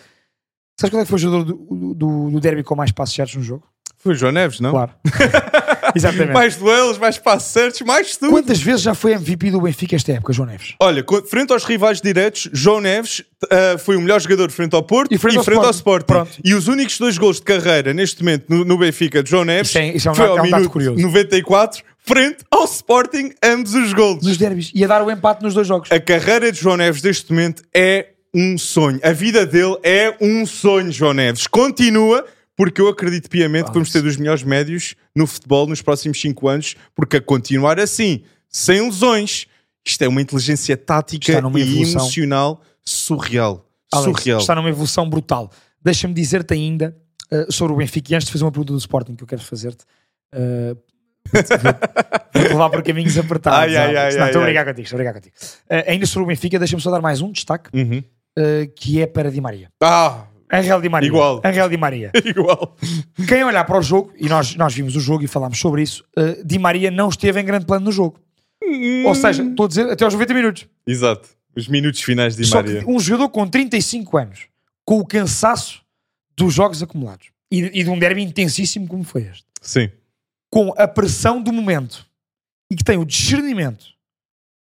[0.81, 3.37] Sabes qual é que foi o jogador do, do, do derby com mais passos certos
[3.37, 3.67] no jogo?
[3.99, 4.71] Foi o João Neves, não?
[4.73, 4.93] Claro.
[5.95, 6.33] Exatamente.
[6.33, 8.31] Mais duelos, mais passos certos, mais tudo.
[8.31, 10.75] Quantas vezes já foi MVP do Benfica esta época, João Neves?
[10.81, 15.13] Olha, frente aos rivais diretos, João Neves ah, foi o melhor jogador frente ao Porto
[15.13, 16.07] E frente ao Sporting.
[16.07, 16.31] Pronto.
[16.45, 19.69] E os únicos dois gols de carreira neste momento no, no Benfica de João Neves
[19.71, 21.01] Isso é- isso é um foi ao é um minuto curioso.
[21.03, 24.25] 94, frente ao Sporting, ambos os gols.
[24.25, 24.71] Nos derbys.
[24.75, 25.91] Ia dar o empate nos dois jogos.
[25.91, 28.99] A carreira de João Neves neste momento é um sonho.
[29.03, 31.47] A vida dele é um sonho, João Neves.
[31.47, 32.25] Continua,
[32.57, 36.49] porque eu acredito piamente que vamos ter dos melhores médios no futebol nos próximos 5
[36.49, 39.47] anos, porque a continuar assim, sem lesões,
[39.85, 43.69] isto é uma inteligência tática e emocional surreal.
[43.93, 44.41] Alex, surreal.
[44.41, 45.51] Está numa evolução brutal.
[45.81, 46.97] Deixa-me dizer-te ainda
[47.33, 48.13] uh, sobre o Benfica.
[48.13, 49.85] E antes de fazer uma pergunta do Sporting que eu quero fazer-te,
[50.35, 50.77] uh,
[52.33, 53.59] vou-te levar por caminhos apertados.
[53.61, 53.99] Ai, ai, Alex.
[53.99, 54.51] ai, Não, ai, estou a ai.
[54.53, 54.87] brincar contigo.
[54.87, 55.35] Estou a contigo.
[55.37, 57.99] Uh, ainda sobre o Benfica, deixa-me só dar mais um destaque, Uhum.
[58.39, 59.69] uh, que é para Di Maria.
[59.83, 61.09] Ah, Angel Di Maria.
[61.09, 61.41] Igual.
[61.45, 62.13] Angel Di Maria.
[62.25, 62.77] igual.
[63.27, 66.05] Quem olhar para o jogo, e nós, nós vimos o jogo e falámos sobre isso,
[66.19, 68.21] uh, Di Maria não esteve em grande plano no jogo.
[69.07, 70.67] Ou seja, estou a dizer até aos 90 minutos.
[70.87, 71.29] Exato.
[71.57, 72.85] Os minutos finais de Di Só Maria.
[72.87, 74.47] um jogador com 35 anos,
[74.85, 75.83] com o cansaço
[76.37, 79.91] dos jogos acumulados e, e de um derby intensíssimo como foi este, Sim.
[80.51, 82.07] com a pressão do momento
[82.71, 83.85] e que tem o discernimento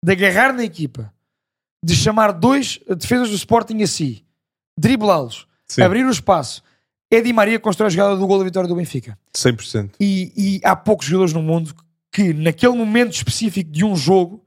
[0.03, 1.13] de agarrar na equipa,
[1.85, 4.25] de chamar dois defesas do Sporting a si,
[4.77, 5.83] driblá-los, Sim.
[5.83, 6.63] abrir o espaço,
[7.11, 9.17] é Di Maria que constrói a jogada do gol da vitória do Benfica.
[9.35, 9.91] 100%.
[9.99, 11.73] E, e há poucos jogadores no mundo
[12.11, 14.43] que, naquele momento específico de um jogo,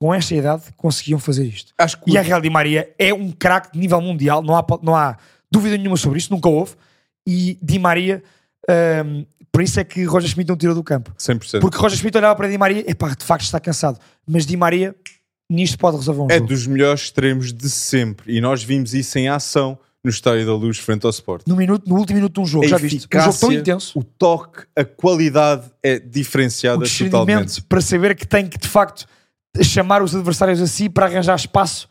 [0.00, 1.72] com esta idade, conseguiam fazer isto.
[1.78, 4.66] Acho que E a Real Di Maria é um craque de nível mundial, não há,
[4.82, 5.16] não há
[5.50, 6.74] dúvida nenhuma sobre isso, nunca houve.
[7.26, 8.22] E Di Maria,
[9.06, 11.14] hum, por isso é que Roger Schmidt não tirou do campo.
[11.16, 11.60] 100%.
[11.60, 13.98] Porque Roger Schmidt olhava para Di Maria, epá, de facto está cansado.
[14.26, 14.94] Mas Di Maria,
[15.48, 16.48] nisto pode resolver um é jogo.
[16.48, 18.36] dos melhores extremos de sempre.
[18.36, 21.46] E nós vimos isso em ação no Estádio da Luz frente ao Sport.
[21.46, 23.06] No, minuto, no último minuto de um jogo, A já viste?
[23.14, 23.98] Um jogo tão intenso.
[23.98, 27.62] O toque, a qualidade é O diferenciada discernimento totalmente.
[27.62, 29.06] para saber que tem que, de facto,
[29.62, 31.88] chamar os adversários a si para arranjar espaço.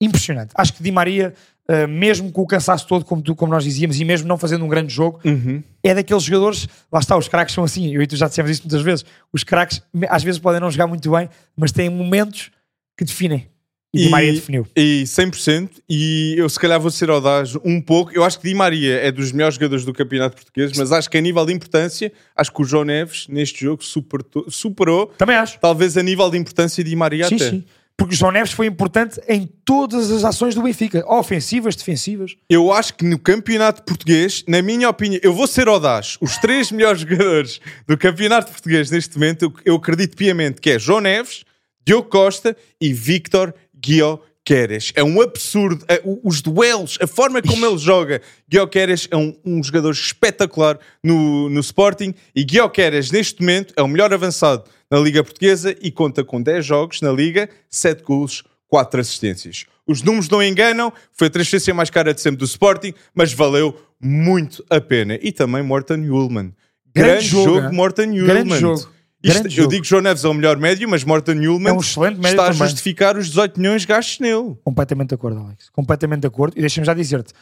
[0.00, 0.50] Impressionante.
[0.54, 1.32] Acho que Di Maria,
[1.70, 4.64] uh, mesmo com o cansaço todo, como, tu, como nós dizíamos, e mesmo não fazendo
[4.64, 5.62] um grande jogo, Uhum.
[5.82, 8.62] é daqueles jogadores, lá está, os craques são assim, eu e tu já dissemos isso
[8.64, 12.50] muitas vezes, os craques às vezes podem não jogar muito bem, mas têm momentos
[12.98, 13.46] que definem.
[13.94, 14.66] E, Di Maria definiu.
[14.76, 15.70] E 100%.
[15.88, 18.12] E eu se calhar vou ser audaz um pouco.
[18.12, 21.16] Eu acho que Di Maria é dos melhores jogadores do campeonato português, mas acho que
[21.16, 25.58] a nível de importância, acho que o João Neves neste jogo supertou- superou, Também acho.
[25.60, 27.50] talvez a nível de importância Di Maria Sim, até.
[27.50, 27.64] sim.
[27.96, 32.34] Porque o João Neves foi importante em todas as ações do Benfica, ofensivas, defensivas.
[32.50, 36.18] Eu acho que no campeonato português, na minha opinião, eu vou ser audaz.
[36.20, 40.78] Os três melhores jogadores do campeonato português neste momento, eu, eu acredito piamente que é
[40.78, 41.44] João Neves,
[41.86, 43.54] Diogo Costa e Victor
[43.84, 44.92] Guioqueres.
[44.94, 45.84] É um absurdo.
[45.88, 48.22] É, os duelos, a forma como ele joga.
[48.48, 53.88] Guioqueres é um, um jogador espetacular no, no Sporting e Guioqueres, neste momento, é o
[53.88, 59.00] melhor avançado na Liga Portuguesa e conta com 10 jogos na Liga, 7 golos, 4
[59.00, 59.66] assistências.
[59.86, 63.78] Os números não enganam, foi a transferência mais cara de sempre do Sporting, mas valeu
[64.00, 65.18] muito a pena.
[65.20, 66.54] E também Morten Ullman.
[66.94, 68.24] Grande Grande, jogo, jogo, Ullman.
[68.24, 68.93] Grande jogo.
[69.28, 69.68] Isto- eu jogo.
[69.70, 72.30] digo que João Neves é o melhor médio, mas Morten Ullman É um excelente médio
[72.30, 72.68] está a também.
[72.68, 74.56] justificar os 18 milhões gastos nele.
[74.64, 75.70] Completamente de acordo, Alex.
[75.70, 76.56] Completamente de acordo.
[76.56, 77.32] E deixa-me já dizer-te: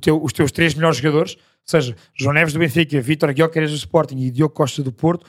[0.00, 3.76] teu- os teus três melhores jogadores, ou seja, João Neves do Benfica, Vítor Guiocares do
[3.76, 5.26] Sporting e Diogo Costa do Porto,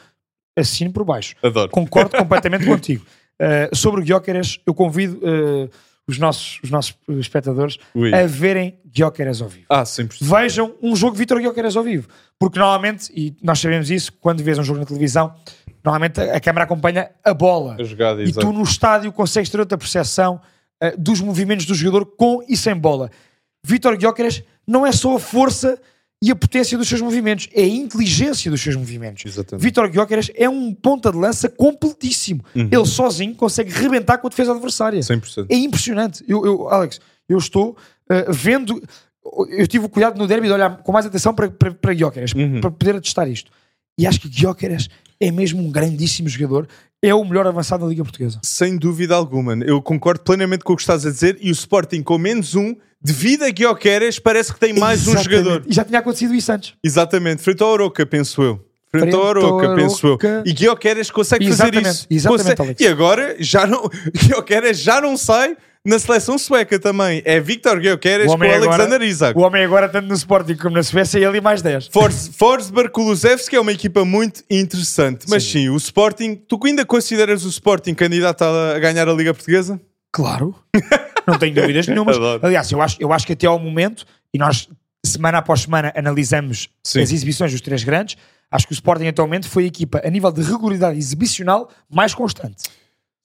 [0.57, 1.35] assino por baixo.
[1.43, 1.69] Adoro.
[1.69, 3.05] Concordo completamente contigo.
[3.41, 5.69] Uh, sobre o Guiocares, eu convido uh,
[6.05, 8.13] os, nossos, os nossos uh, espectadores Ui.
[8.13, 9.65] a verem Guiocares ao vivo.
[9.69, 10.17] Ah, 100%.
[10.21, 12.07] Vejam um jogo de Vítor Guiocares ao vivo.
[12.37, 15.33] Porque normalmente, e nós sabemos isso, quando vês um jogo na televisão,
[15.83, 17.75] normalmente a, a câmera acompanha a bola.
[17.79, 18.45] A jogada, E exato.
[18.47, 20.39] tu no estádio consegues ter outra percepção
[20.81, 23.09] eh, dos movimentos do jogador com e sem bola.
[23.65, 25.79] Vítor Gyökeres não é só a força
[26.21, 29.25] e a potência dos seus movimentos, é a inteligência dos seus movimentos.
[29.25, 29.63] Exatamente.
[29.63, 32.43] Vítor Gyökeres é um ponta de lança completíssimo.
[32.53, 32.67] Uhum.
[32.71, 34.99] Ele sozinho consegue rebentar com a defesa adversária.
[34.99, 35.45] 100%.
[35.49, 36.23] É impressionante.
[36.27, 37.77] Eu, eu- Alex, eu estou
[38.09, 38.81] eh, vendo.
[39.49, 41.93] Eu tive o cuidado no derby de olhar com mais atenção para, para, para
[42.35, 42.59] Uhum.
[42.61, 43.51] para poder atestar isto.
[43.97, 44.89] e acho que Gyökeres
[45.19, 46.67] é mesmo um grandíssimo jogador.
[47.01, 48.39] É o melhor avançado da Liga Portuguesa.
[48.43, 49.53] Sem dúvida alguma.
[49.63, 52.75] Eu concordo plenamente com o que estás a dizer e o Sporting com menos um,
[53.01, 55.37] devido a Guioqueres, parece que tem mais um Exatamente.
[55.43, 55.63] jogador.
[55.65, 56.73] E já tinha acontecido isso antes.
[56.83, 58.65] Exatamente, frente ao Oroca, penso eu.
[58.91, 60.17] Frente, Frente ao Oroca, penso eu.
[60.45, 62.07] E Guioqueres consegue fazer Exatamente, isso.
[62.09, 62.83] exatamente, Consegue-.
[62.83, 63.89] E agora já não,
[64.27, 67.21] Guioqueres já não sai na seleção sueca também.
[67.25, 67.81] É Victor O
[68.57, 69.37] com agora- Alexander Isak.
[69.39, 71.87] O homem agora, tanto no Sporting como na Suécia, ele e mais 10.
[71.87, 75.25] Fors- Forsberg Kulusevski é uma equipa muito interessante.
[75.29, 75.69] Mas sim.
[75.69, 79.79] o Sporting, tu ainda consideras o Sporting candidato a, ganhar a Liga Portuguesa?
[80.11, 80.53] Claro.
[81.27, 82.17] Não tenho dúvidas nenhumas.
[82.41, 84.67] Aliás, eu acho, eu acho que até ao momento, e nós
[85.05, 87.01] semana após semana analisamos Sim.
[87.01, 88.17] as exibições dos três grandes,
[88.51, 91.69] acho que o Sporting até ao momento foi a equipa a nível de regularidade exibicional
[91.89, 92.63] mais constante.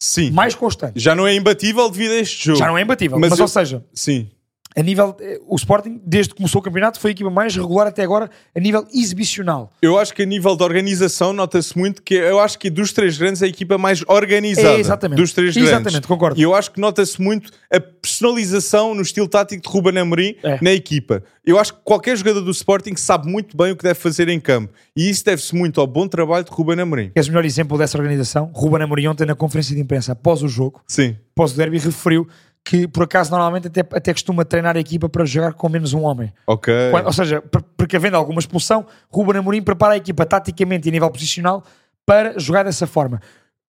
[0.05, 0.31] Sim.
[0.33, 1.01] Mais constante.
[1.01, 2.59] Já não é imbatível devido a este jogo.
[2.59, 3.19] Já não é imbatível.
[3.19, 4.29] Mas Mas, eu- ou seja, Sim.
[4.77, 5.17] A nível.
[5.21, 8.31] eh, O Sporting, desde que começou o campeonato, foi a equipa mais regular até agora
[8.55, 9.73] a nível exibicional.
[9.81, 13.17] Eu acho que a nível de organização nota-se muito que eu acho que dos três
[13.19, 15.19] grandes é a equipa mais organizada É, exatamente.
[15.21, 16.07] dos três Exatamente, grandes.
[16.09, 16.39] concordo.
[16.41, 20.59] E eu acho que nota-se muito a personalização no estilo tático de Ruben Amorim É.
[20.63, 21.23] na equipa.
[21.45, 24.41] Eu acho que qualquer jogador do Sporting sabe muito bem o que deve fazer em
[24.41, 24.73] campo.
[24.97, 27.11] E isso deve-se muito ao bom trabalho de Ruben Amorim.
[27.15, 28.51] És o melhor exemplo dessa organização.
[28.55, 31.17] Ruben Amorim ontem na conferência de imprensa após o jogo, Sim.
[31.37, 32.27] após o derby, referiu
[32.65, 36.03] que por acaso normalmente até, até costuma treinar a equipa para jogar com menos um
[36.03, 36.33] homem.
[36.47, 36.73] Ok.
[36.91, 40.91] Quando- ou seja, por- porque havendo alguma expulsão, Ruben Amorim prepara a equipa taticamente e
[40.91, 41.63] a nível posicional
[42.07, 43.21] para jogar dessa forma.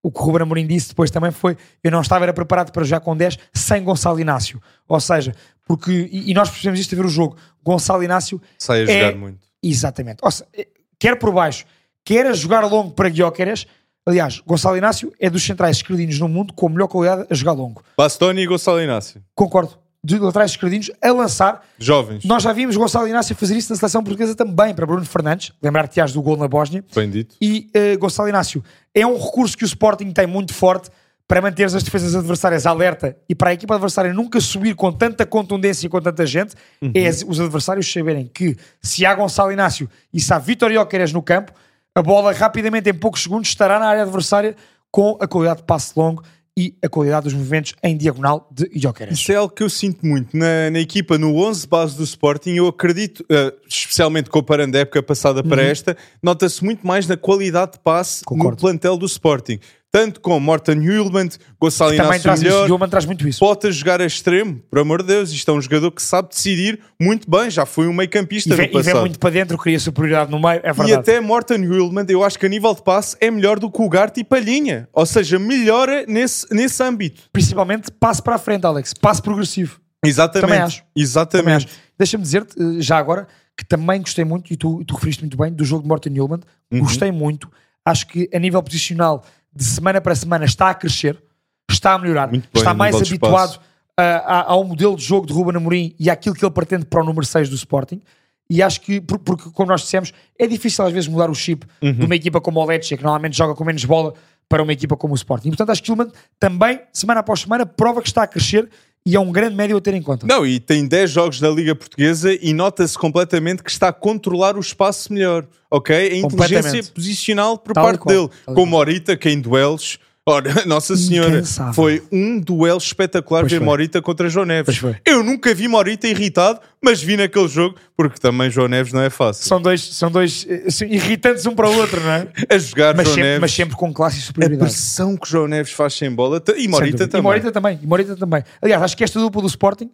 [0.01, 2.83] O que o Ruben Amorim disse depois também foi eu não estava era preparado para
[2.83, 4.61] jogar com 10 sem Gonçalo Inácio.
[4.87, 5.33] Ou seja,
[5.67, 9.01] porque, e, e nós percebemos isto a ver o jogo, Gonçalo Inácio Sai a é-
[9.07, 9.39] jogar muito.
[9.61, 10.19] Exatamente.
[10.21, 10.67] Ou seja, eh,
[10.99, 11.65] quer por baixo,
[12.05, 13.65] quer a jogar longo para Guioqueres.
[14.05, 17.53] Aliás, Gonçalo Inácio é dos centrais esquerdinos no mundo com a melhor qualidade a jogar
[17.53, 17.81] longo.
[17.97, 19.21] Bastoni e Gonçalo Inácio.
[19.33, 19.73] Concordo.
[20.03, 21.65] De laterais esquerdinos a lançar.
[21.79, 22.23] Jovens.
[22.25, 25.51] Nós já vimos Gonçalo Inácio fazer isso na seleção portuguesa também, para Bruno Fernandes.
[25.59, 26.85] Lembrar-te do gol na Bósnia.
[26.93, 27.35] Bem dito.
[27.41, 28.63] E eh, Gonçalo Inácio
[28.93, 30.91] é um recurso que o Sporting tem muito forte
[31.27, 35.25] para manter as defesas adversárias alerta e para a equipa adversária nunca subir com tanta
[35.25, 36.53] contundência e com tanta gente,
[36.93, 41.11] é as- os adversários saberem que se há Gonçalo Inácio e se há Vitor Jóqueres
[41.11, 41.51] no campo,
[41.95, 44.55] a bola rapidamente, em poucos segundos, estará na área adversária
[44.91, 46.21] com a qualidade de passe longo
[46.57, 49.17] e a qualidade dos movimentos em diagonal de Jóqueres.
[49.17, 52.51] Isso é algo que eu sinto muito na, na equipa, no 11 base do Sporting.
[52.51, 57.73] Eu acredito, eh, especialmente comparando a época passada para esta, nota-se muito mais na qualidade
[57.73, 58.57] de passe no Concordo.
[58.61, 59.59] plantel do Sporting.
[59.95, 63.39] Tanto com Morten Hulman, Gonçalo Também Inácio traz isso, melhor, o Gilman traz muito isso.
[63.39, 65.31] Pota jogar a extremo, por amor de Deus.
[65.31, 67.49] Isto é um jogador que sabe decidir muito bem.
[67.49, 68.99] Já foi um meio campista E no vem, e vem passado.
[68.99, 70.91] muito para dentro, cria superioridade no meio, é E verdade.
[70.95, 73.87] até Morten Hulman, eu acho que a nível de passe é melhor do que o
[73.87, 74.89] Garte e Palhinha.
[74.91, 77.29] Ou seja, melhora nesse, nesse âmbito.
[77.31, 78.93] Principalmente passe para a frente, Alex.
[78.93, 79.79] Passe progressivo.
[80.05, 80.45] Exatamente.
[80.49, 80.77] Também acho.
[80.79, 81.69] Também Exatamente.
[81.97, 85.53] Deixa-me dizer-te, eh, já agora, que também gostei muito, e tu, tu referiste muito bem,
[85.53, 86.43] do jogo de Morten Newland.
[86.69, 86.79] Uhum.
[86.79, 87.49] Gostei muito.
[87.85, 89.23] Acho que a nível posicional,
[89.55, 91.21] de semana para semana, está a crescer,
[91.69, 93.59] está a melhorar, bem, está mais habituado espaço.
[93.97, 94.03] a-
[94.39, 97.05] a- ao modelo de jogo de Ruben Amorim e àquilo que ele pretende para o
[97.05, 98.01] número 6 do Sporting.
[98.49, 101.65] E acho que, por- porque, como nós dissemos, é difícil às vezes mudar o chip
[101.81, 101.93] Uhum.
[101.93, 104.13] de uma equipa como o Lecce, que normalmente joga com menos bola,
[104.47, 105.47] para uma equipa como o Sporting.
[105.47, 108.69] E, portanto, acho que Gilman também, semana após semana, prova que está a crescer
[109.07, 110.25] e é um grande médio a ter em conta.
[110.25, 114.57] Não, e tem 10 jogos da Liga Portuguesa e nota-se completamente que está a controlar
[114.57, 115.95] o espaço melhor, ok?
[115.95, 118.29] A inteligência posicional por Tal parte qual, dele.
[118.43, 119.99] tal Com Morita, que em duelos.
[120.27, 121.73] Ora, Nossa Senhora, Incansável.
[121.73, 123.65] foi um duelo espetacular Pois ver foi.
[123.65, 124.81] Morita contra João Neves.
[125.05, 129.11] Eu nunca vi Morita irritado, mas vi naquele jogo, porque também João Neves não é
[129.11, 129.45] fácil.
[129.45, 132.27] São dois, são dois assim, irritantes um para o outro, não é?
[132.49, 134.71] A jogar Mas João sempre, Neves, mas sempre com classe e a superioridade.
[134.71, 137.19] pressão que João Neves faz sem bola, e Sem Morita também.
[137.19, 137.79] E Morita também.
[137.83, 138.43] E Morita também.
[138.61, 139.91] Aliás, acho que esta dupla do Sporting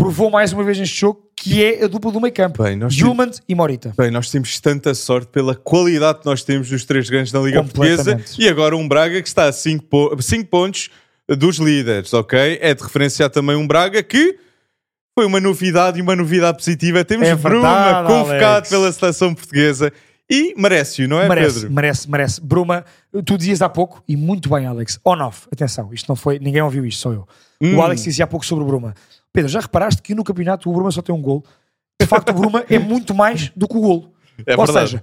[0.00, 2.62] provou mais uma vez neste jogo que é a dupla do meio campo.
[2.88, 3.92] Gilman e Morita.
[3.96, 7.62] Bem, nós temos tanta sorte pela qualidade que nós temos dos três grandes na Liga
[7.62, 9.84] Portuguesa e agora um Braga que está a 5
[10.50, 10.88] pontos
[11.28, 12.58] dos líderes, ok?
[12.60, 14.38] É de referenciar também um Braga que
[15.14, 17.04] foi uma novidade e uma novidade positiva.
[17.04, 18.68] Temos É Bruma verdade, convocado Alex.
[18.70, 19.92] pela seleção portuguesa
[20.30, 21.72] e merece-o, não é, merece, Pedro?
[21.72, 22.40] merece, merece.
[22.40, 22.84] Bruma,
[23.24, 26.86] tu dizias há pouco, e muito bem, Alex, on-off, atenção, isto não foi, ninguém ouviu
[26.86, 27.28] isto, sou eu.
[27.60, 27.76] Hum.
[27.76, 28.94] O Alex dizia há pouco sobre o Bruma.
[29.32, 31.44] Pedro, já reparaste que no campeonato o Bruma só tem um gol?
[32.00, 34.12] De facto, o Bruma é muito mais do que o golo.
[34.46, 34.90] É Ou verdade.
[34.90, 35.02] seja,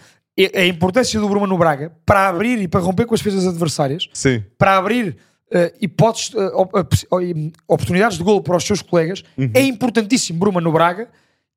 [0.55, 4.07] a importância do Bruma no Braga para abrir e para romper com as defesas adversárias
[4.13, 4.43] Sim.
[4.57, 5.15] para abrir
[5.49, 9.49] eh, hipóteses, eh, op- eh, oportunidades de golo para os seus colegas, Uhum.
[9.53, 11.07] é importantíssimo Bruma no Braga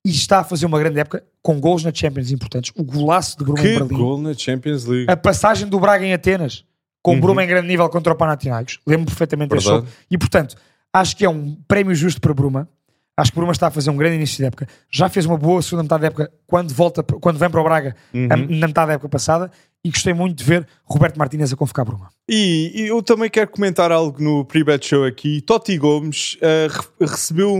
[0.06, 2.70] e está a fazer uma grande época com golos na Champions importantes.
[2.76, 5.10] O golaço de Bruma em Que Berlim, gol na Champions League.
[5.10, 6.64] a passagem do Braga em Atenas
[7.02, 9.76] com o Bruma em grande nível contra o Panathinaikos, lembro perfeitamente desse Uhum.
[9.76, 9.88] Jogo.
[10.10, 10.54] E portanto,
[10.92, 12.68] acho que é um prémio justo para Bruma.
[13.16, 14.66] Acho que Bruma está a fazer um grande início de época.
[14.90, 17.94] Já fez uma boa segunda metade da época quando, volta, quando vem para o Braga
[18.14, 19.50] a- na metade da época passada.
[19.84, 22.08] E gostei muito de ver Roberto Martínez a convocar Bruma.
[22.28, 25.40] E, e eu também quero comentar algo no pre-bet show aqui.
[25.42, 27.58] Totti Gomes re- recebeu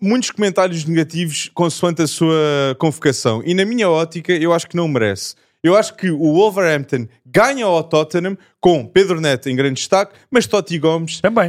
[0.00, 3.42] muitos comentários negativos consoante a sua convocação.
[3.44, 5.34] E na minha ótica, eu acho que não merece.
[5.64, 10.46] Eu acho que o Wolverhampton ganha ao Tottenham com Pedro Neto em grande destaque, mas
[10.46, 11.22] Totti Gomes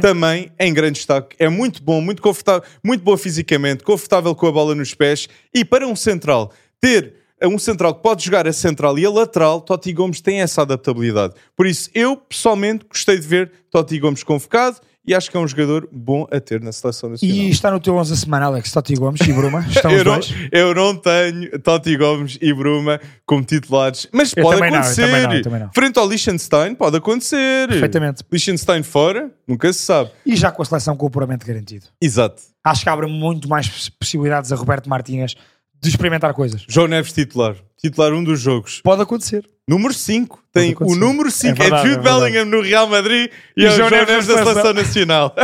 [0.58, 1.36] em grande destaque.
[1.38, 5.28] É muito bom, muito confortável, muito bom fisicamente, confortável com a bola nos pés.
[5.54, 6.50] E para um central
[6.80, 10.62] ter um central que pode jogar a central e a lateral, Totti Gomes tem essa
[10.62, 11.34] adaptabilidade.
[11.54, 15.46] Por isso, eu pessoalmente gostei de ver Totti Gomes convocado e acho que é um
[15.46, 17.36] jogador bom a ter na seleção nacional.
[17.36, 19.64] E está no teu 11 da semana, Alex, Totti Gomes e Bruma.
[19.68, 20.20] Estão os eu, não,
[20.52, 25.06] eu não tenho Totti Gomes e Bruma como titulares, mas Eu pode não, acontecer.
[25.06, 25.70] também não, também não.
[25.72, 27.68] Frente ao Liechtenstein, pode acontecer.
[27.68, 28.22] Perfeitamente.
[28.30, 30.10] Liechtenstein fora, nunca se sabe.
[30.24, 31.86] E já com a seleção com o puramente garantido.
[32.00, 32.42] Exato.
[32.64, 35.36] Acho que abre muito mais poss- possibilidades a Roberto Martínez
[35.82, 36.64] de experimentar coisas.
[36.68, 37.56] João Neves titular.
[37.80, 38.80] Titular um dos jogos.
[38.82, 39.48] Pode acontecer.
[39.68, 40.40] Número 5.
[40.52, 41.60] Tem o número 5.
[41.62, 41.98] É É, Jude é.
[41.98, 44.72] Bellingham no Real Madrid e, E é o João João Neves da seleção.
[44.72, 45.34] Nacional.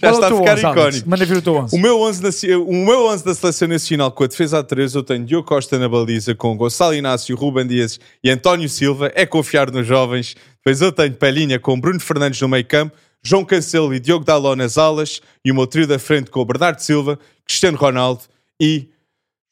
[0.00, 0.78] Já é está a ficar 11, Alex?
[0.78, 1.10] icónico.
[1.10, 1.76] Manda vir o teu 11.
[1.76, 4.94] O meu, 11 naci- o meu 11 da Seleção Nacional com a defesa a 3
[4.94, 9.10] eu tenho Diogo Costa na baliza com Gonçalo Inácio, Ruben Dias e António Silva.
[9.14, 10.36] É confiar nos jovens.
[10.58, 14.54] Depois eu tenho Pelinha com Bruno Fernandes no meio campo, João Cancelo e Diogo Daló
[14.56, 18.20] nas alas e o meu trio da frente com o Bernardo Silva, Cristiano Ronaldo
[18.60, 18.88] e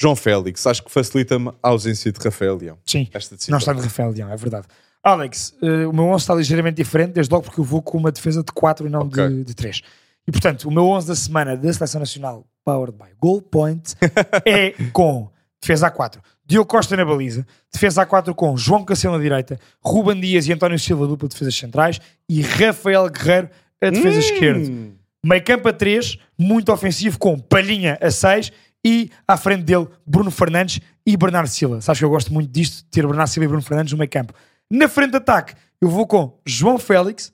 [0.02, 0.66] João Félix.
[0.66, 2.76] Acho que facilita-me a ausência de Rafael Leão.
[2.84, 3.08] Sim.
[3.14, 3.36] Esta.
[3.48, 4.66] Não está de Rafael Leão, é verdade.
[5.00, 8.10] Alex, eh, o meu 11 está ligeiramente diferente, desde logo porque eu vou com uma
[8.10, 9.28] defesa de 4 e não Ok.
[9.28, 9.80] de, de 3.
[10.26, 13.94] E portanto, o meu 11 da semana da Seleção Nacional, powered by Goal Point,
[14.44, 15.28] é com
[15.60, 20.46] defesa A4, Diogo Costa na baliza, defesa A4 com João Cancelo na direita, Ruben Dias
[20.48, 24.68] e António Silva, dupla de defesas centrais, e Rafael Guerreiro, a defesa esquerda.
[24.68, 24.92] Hum.
[25.24, 28.52] Meio campo a 3, muito ofensivo, com Palhinha a 6
[28.84, 31.80] e à frente dele Bruno Fernandes e Bernardo Silva.
[31.80, 34.10] Sabes que eu gosto muito disto, de ter Bernardo Silva e Bruno Fernandes no meio
[34.10, 34.32] campo.
[34.70, 37.32] Na frente de ataque, eu vou com João Félix,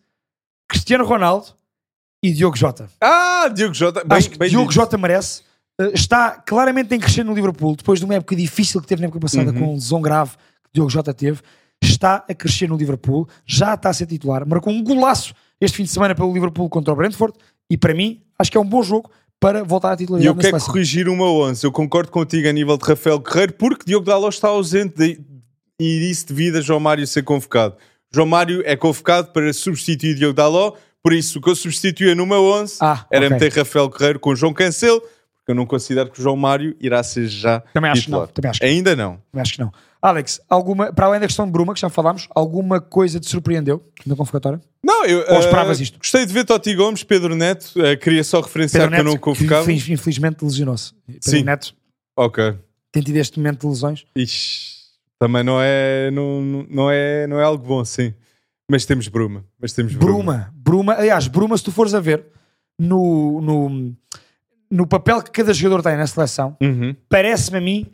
[0.69, 1.47] Cristiano Ronaldo
[2.23, 2.89] e Diogo Jota.
[3.01, 4.05] Ah, Diogo Jota.
[4.05, 4.75] Bem, Acho que bem Diogo dito.
[4.75, 5.43] Jota merece.
[5.81, 9.07] Uh, está claramente em crescer no Liverpool, depois de uma época difícil que teve na
[9.07, 9.59] época passada, Uhum.
[9.59, 10.33] com um lesão grave
[10.65, 11.41] que Diogo Jota teve.
[11.81, 14.45] Está a crescer no Liverpool, já está a ser titular.
[14.45, 17.37] Marcou um golaço este fim de semana pelo Liverpool contra o Brentford
[17.71, 19.09] e para mim, acho que é um bom jogo
[19.41, 20.73] para voltar à E titularidade eu na quero seleção.
[20.73, 21.65] corrigir o meu 11.
[21.65, 25.21] Eu concordo contigo a nível de Rafael Guerreiro, porque Diogo Dalot está ausente de-
[25.81, 27.77] e isso devido a João Mário ser convocado.
[28.13, 32.27] João Mário é convocado para substituir Diogo Dalot, por isso o que eu substituía no
[32.27, 33.39] meu 11 Ah, era ok.
[33.39, 37.03] meter Rafael Guerreiro com João Cancelo, porque eu não considero que o João Mário irá
[37.03, 38.27] ser já Também acho que titular.
[38.27, 39.21] não, também acho que Ainda não.
[39.35, 39.73] Acho que não.
[40.01, 43.85] Alex, alguma, para além da questão de Bruma, que já falámos, alguma coisa te surpreendeu
[44.07, 44.61] na convocatória?
[44.85, 45.99] Não, eu Ou esperavas isto?
[45.99, 49.13] gostei de ver Totti Gomes, Pedro Neto, eh, queria só referenciar Pedro que eu não
[49.13, 49.65] Neto, convocava.
[49.67, 50.93] que infeliz- infelizmente lesionou-se.
[51.07, 51.43] Pedro Sim.
[51.43, 51.75] Neto
[52.17, 52.57] Ok.
[52.93, 54.07] tem tido este momento de lesões.
[54.15, 54.77] Ixi,
[55.19, 58.15] também não é, não- não, é, não é algo bom, sim.
[58.71, 59.45] Mas temos Bruma.
[59.61, 60.13] Mas temos Bruma.
[60.15, 62.25] Bruma, Bruma, aliás, Bruma, se tu fores a ver
[62.79, 63.95] no, no,
[64.71, 66.95] no papel que cada jogador tem na seleção, Uhum.
[67.09, 67.87] parece-me a mim,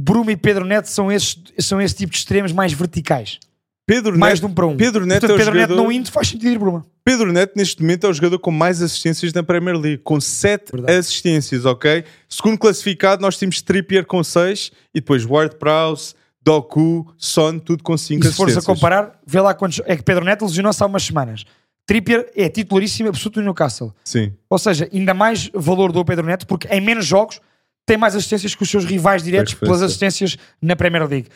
[0.00, 3.38] Bruma e Pedro Neto são esses, são esse tipo de extremos mais verticais.
[3.86, 4.76] Pedro Mais Neto, de um para um.
[4.76, 6.86] Pedro Neto Portanto, é o Pedro Neto jogador- não indo faz sentido ir Bruma.
[7.02, 10.72] Pedro Neto, neste momento, é o jogador com mais assistências na Premier League, com 7
[10.72, 10.98] Verdade.
[10.98, 12.04] assistências, ok?
[12.28, 17.96] Segundo classificado, nós temos Trippier com 6 e depois Ward Prowse, Doku, Son, tudo com
[17.96, 18.64] 5 E se fores assistências.
[18.64, 19.80] a comparar, vê lá quantos.
[19.86, 21.44] É que Pedro Neto lesionou-se há umas semanas.
[21.86, 23.94] Trippier é titularíssimo absoluto no Newcastle.
[24.04, 24.34] Sim.
[24.50, 27.40] Ou seja, ainda mais valor do Pedro Neto, porque em menos jogos
[27.88, 31.28] tem mais assistências que os seus rivais diretos pois, pelas assistências na Premier League.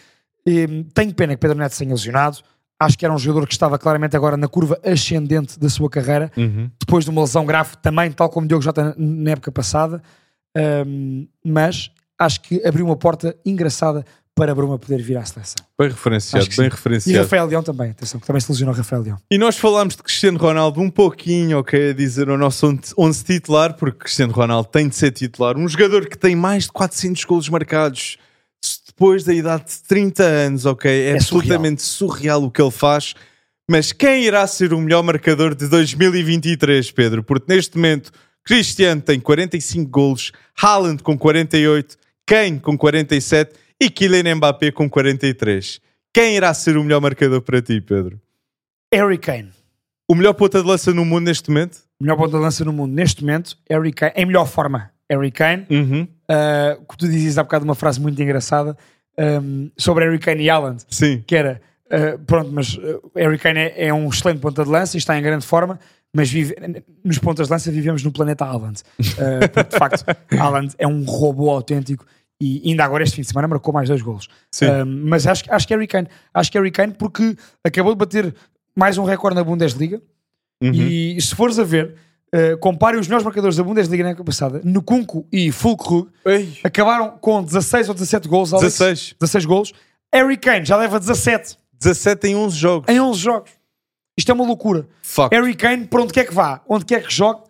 [0.47, 2.39] E, tenho pena que Pedro Neto se tenha lesionado.
[2.79, 6.31] Acho que era um jogador que estava claramente agora na curva ascendente da sua carreira,
[6.37, 6.69] Uhum.
[6.81, 10.03] depois de uma lesão grave também, tal como Diogo Jota na- época passada.
[10.57, 15.65] Ahm, mas acho que abriu uma porta engraçada para Bruma poder vir à seleção.
[15.79, 16.63] Bem referenciado, bem sim.
[16.63, 17.19] E referenciado.
[17.25, 19.19] Rafael Leão também, atenção, que também se lesionou Rafael Leão.
[19.31, 22.67] E nós falámos de Cristiano Ronaldo um pouquinho, ok, a dizer o nosso
[22.97, 25.57] 11 titular, porque Cristiano Ronaldo tem de ser titular.
[25.57, 28.17] Um jogador que tem mais de 400 golos marcados
[28.87, 30.91] depois da idade de 30 anos, ok?
[30.91, 32.43] É, É absolutamente surreal.
[32.45, 33.15] o que ele faz.
[33.71, 37.23] Mas quem irá ser o melhor marcador de 2023, Pedro?
[37.23, 38.11] Porque neste momento
[38.45, 45.81] Cristiano tem 45 golos, Haaland com 48, Kane com 47 e Kylian Mbappé com 43.
[46.15, 48.21] Quem irá ser o melhor marcador para ti, Pedro?
[48.95, 49.51] Harry Kane.
[50.09, 51.79] O melhor ponta de lança no mundo neste momento?
[52.01, 55.67] melhor ponta de lança no mundo neste momento, Harry Kane, em melhor forma, Harry Kane.
[55.69, 56.03] Uhum.
[56.03, 58.77] Uh, que tu dizias há bocado uma frase muito engraçada
[59.19, 61.23] um, sobre Harry Kane e Haaland, Sim.
[61.27, 64.97] que era, uh, pronto, mas uh, Harry Kane é, é um excelente ponta de lança
[64.97, 65.79] e está em grande forma,
[66.15, 66.55] mas vive,
[67.05, 68.83] nos pontas de lança vivemos no planeta Haaland.
[69.01, 70.05] Uh, porque, de facto,
[70.39, 72.07] Haaland é um robô autêntico
[72.43, 74.29] e ainda agora este fim de semana marcou mais dois golos.
[74.51, 74.67] Sim.
[74.67, 76.09] Uh, mas acho, acho que é Harry Kane.
[76.35, 78.35] Acho que é Harry Kane porque acabou de bater
[78.75, 80.01] mais um recorde na Bundesliga
[80.63, 80.73] Uhum.
[80.73, 81.97] e se fores a ver,
[82.33, 86.09] uh, compare os melhores marcadores da Bundesliga na época passada, Nkunku e Fulkrug
[86.63, 88.55] acabaram com 16 ou 17 golos.
[88.55, 88.79] Alex.
[88.79, 89.17] 16.
[89.21, 89.73] 16 golos.
[90.15, 92.89] Harry Kane já leva 17 17 em 11 jogos.
[92.95, 93.51] em 11 jogos.
[94.17, 94.87] Isto é uma loucura.
[95.03, 95.35] Fuck.
[95.35, 97.41] Harry Kane, por onde quer que vá, onde quer que jogue,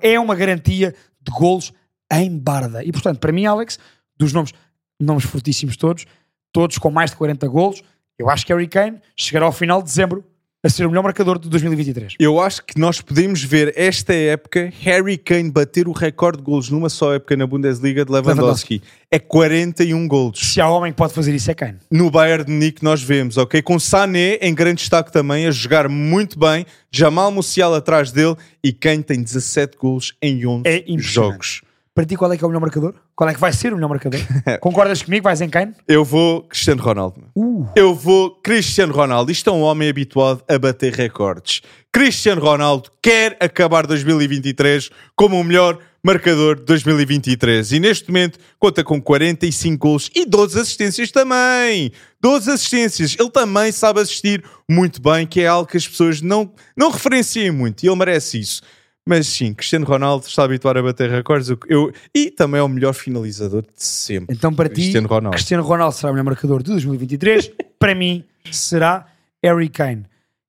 [0.00, 1.72] é uma garantia de golos
[2.12, 2.84] em barda.
[2.84, 3.78] E portanto, para mim, Alex,
[4.20, 4.52] dos nomes,
[5.00, 6.04] nomes fortíssimos todos,
[6.52, 7.82] todos com mais de 40 golos,
[8.18, 10.22] eu acho que Harry Kane chegará ao final de dezembro
[10.62, 12.16] a ser o melhor marcador de 2023.
[12.20, 16.68] Eu acho que nós podemos ver esta época Harry Kane bater o recorde de golos
[16.68, 18.82] numa só época na Bundesliga de Lewandowski.
[19.10, 20.38] É 41 golos.
[20.38, 21.78] Se há homem que pode fazer isso, é Kane.
[21.90, 23.62] No Bayern de Munique nós vemos, ok?
[23.62, 28.70] Com Sané em grande destaque também, a jogar muito bem, Jamal Musiala atrás dele e
[28.70, 31.62] Kane tem 17 golos em 11 É jogos.
[31.92, 32.94] Para ti, qual é que é o melhor marcador?
[33.16, 34.20] Qual é que vai ser o melhor marcador?
[34.60, 35.24] Concordas comigo?
[35.24, 35.74] Vais em Kane?
[35.88, 37.24] Eu vou Cristiano Ronaldo.
[37.34, 39.32] Uh, Eu vou Cristiano Ronaldo.
[39.32, 41.62] Isto é um homem habituado a bater recordes.
[41.92, 48.84] Cristiano Ronaldo quer acabar 2023 como o melhor marcador de 2023 e neste momento conta
[48.84, 51.90] com 45 gols e 12 assistências também.
[52.20, 53.16] 12 assistências.
[53.18, 57.52] Ele também sabe assistir muito bem, que é algo que as pessoas não, não referenciam
[57.52, 58.62] muito e ele merece isso.
[59.06, 62.92] Mas sim, Cristiano Ronaldo está habituado a bater recordes eu, e também é o melhor
[62.92, 64.34] finalizador de sempre.
[64.36, 65.34] então, para ti, Cristiano Ronaldo.
[65.36, 67.50] Cristiano Ronaldo será o melhor marcador de 2023.
[67.78, 69.06] para mim, será
[69.42, 70.04] Harry Kane.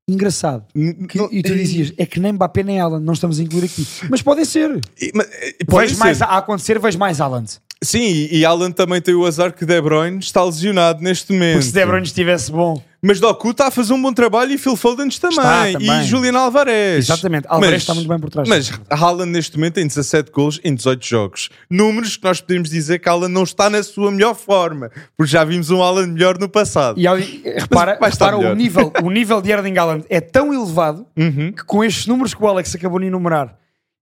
[0.08, 0.66] Engraçado.
[1.08, 3.66] Que- Não- e tu dizias, é que nem Mbappé nem Alan, não estamos a incluir
[3.66, 3.88] aqui.
[4.10, 4.80] Mas podem ser.
[5.00, 5.28] E- mas,
[5.66, 6.00] pode Vejo ser.
[6.00, 7.46] mais a a acontecer, vejo mais Alan.
[7.84, 11.54] Sim, e, Alan também tem o azar que De Bruyne está lesionado neste momento.
[11.54, 12.82] Porque se De Bruyne estivesse bom.
[13.02, 15.40] Mas Doku está a fazer um bom trabalho e Phil Foden também.
[15.40, 16.02] Está, também.
[16.02, 17.06] E Julian Alvarez.
[17.06, 17.48] Exatamente.
[17.50, 18.48] Alvarez está muito bem por trás.
[18.48, 21.50] Mas Haaland neste momento tem 17 gols em 18 jogos.
[21.68, 24.92] Números que nós podemos dizer que Haaland não está na sua melhor forma.
[25.18, 27.00] Porque já vimos um Haaland melhor no passado.
[27.00, 31.52] E ali, repara, repara o, nível, o nível de Erling Haaland é tão elevado Uhum.
[31.52, 33.58] que com estes números que o Alex acabou de enumerar,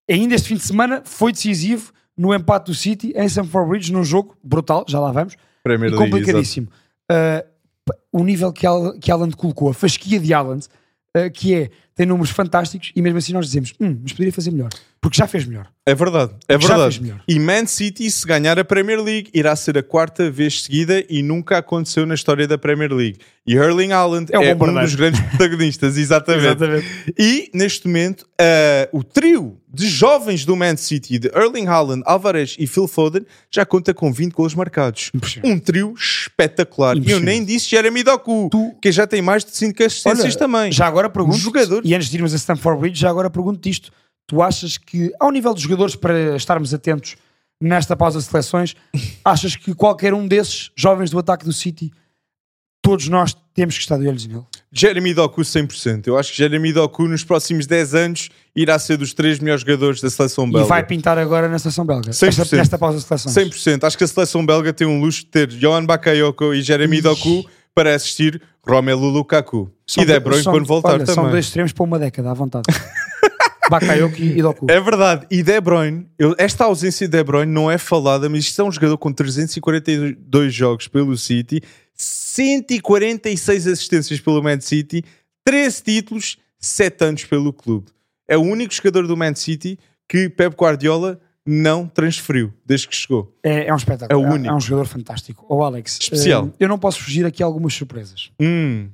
[0.10, 4.04] ainda este fim de semana foi decisivo no empate do City em Stamford Bridge num
[4.04, 6.68] jogo brutal, já lá vamos, Premier League, complicadíssimo.
[7.10, 7.48] Uh,
[8.12, 10.68] o nível que, Al que Haaland colocou, a fasquia de Haaland,
[11.16, 14.52] uh, que é, tem números fantásticos e mesmo assim nós dizemos, hum, mas poderia fazer
[14.52, 14.70] melhor,
[15.02, 15.68] porque já fez melhor.
[15.86, 16.84] É verdade, é Já verdade.
[16.84, 17.22] fez melhor.
[17.28, 21.22] E Man City, se ganhar a Premier League, irá ser a quarta vez seguida e
[21.22, 23.18] nunca aconteceu na história da Premier League.
[23.46, 26.86] E Erling Haaland É é, um dos grandes protagonistas, exatamente.
[27.18, 32.56] E, neste momento, ah, o trio de jovens do Man City, de Erling Haaland, Alvarez
[32.60, 35.12] e Phil Foden, já conta com 20 gols marcados.
[35.44, 36.98] Um trio espetacular.
[36.98, 40.72] E eu nem disse Jeremy Doku, que já tem mais de 5 assistências também.
[40.72, 41.82] Já agora pergunto, Um jogador.
[41.90, 43.92] E antes de irmos a Stamford Bridge, já agora pergunto-te isto.
[44.28, 47.16] Tu achas que, ao nível dos jogadores, para estarmos atentos
[47.60, 48.76] nesta pausa de seleções,
[49.26, 51.92] achas que qualquer um desses jovens do ataque do City,
[52.80, 54.44] todos nós temos que estar de olhos nele?
[54.72, 56.06] Jeremy Doku 100%.
[56.06, 60.00] Eu acho que Jeremy Doku nos próximos 10 anos irá ser dos três melhores jogadores
[60.00, 60.68] da seleção belga.
[60.68, 62.12] E vai pintar agora na seleção belga.
[62.12, 62.40] 100%.
[62.40, 63.36] Esta, nesta pausa de seleções.
[63.36, 63.84] 100%.
[63.84, 67.50] Acho que a seleção belga tem um luxo de ter Johan Bakayoko e Jeremy Doku
[67.74, 68.40] para assistir
[68.70, 69.72] Romelu Lukaku.
[69.88, 71.32] São e De Bruyne são- quando voltar olha, São também.
[71.32, 72.64] dois extremos para uma década, à vontade.
[73.70, 74.66] Bakayoko e Doku.
[74.70, 75.28] É verdade.
[75.30, 78.66] E De Bruyne, eu- esta ausência de De Bruyne não é falada, mas isto é
[78.66, 81.62] um jogador com 342 jogos pelo City,
[81.94, 85.04] 146 assistências pelo Man City,
[85.46, 87.88] 13 títulos, 7 anos pelo clube.
[88.28, 89.78] É o único jogador do Man City
[90.08, 93.34] que Pep Guardiola não transferiu desde que chegou.
[93.44, 94.12] É, é um espetáculo.
[94.22, 94.54] É o É, único.
[94.54, 95.46] é um jogador fantástico.
[95.50, 96.48] Ô Alex, Especial.
[96.48, 98.30] eh, eu não posso fugir aqui a algumas surpresas.
[98.40, 98.90] Hum.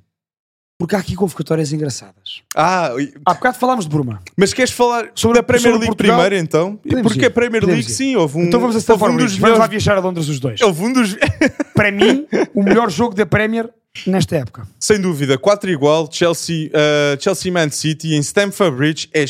[0.78, 2.42] Porque há aqui convocatórias engraçadas.
[2.54, 2.90] Ah,
[3.26, 4.22] Há bocado falámos de Bruma.
[4.36, 6.20] mas queres falar Sobre- da Premier sobre League Portugal?
[6.20, 6.76] primeiro então?
[6.76, 7.28] Podemos Porque ir.
[7.28, 7.94] a Premier League, ir.
[7.94, 9.38] sim, houve um, Então vamos a houve Stamford um dos.
[9.38, 10.60] Vamos lá viajar a Londres os dois.
[10.62, 11.16] Houve um dos...
[11.74, 13.70] Para mim, o melhor jogo da Premier
[14.06, 14.68] nesta época.
[14.78, 19.26] Sem dúvida, 4 igual, Chelsea, uh, Chelsea Man City em Stamford Bridge é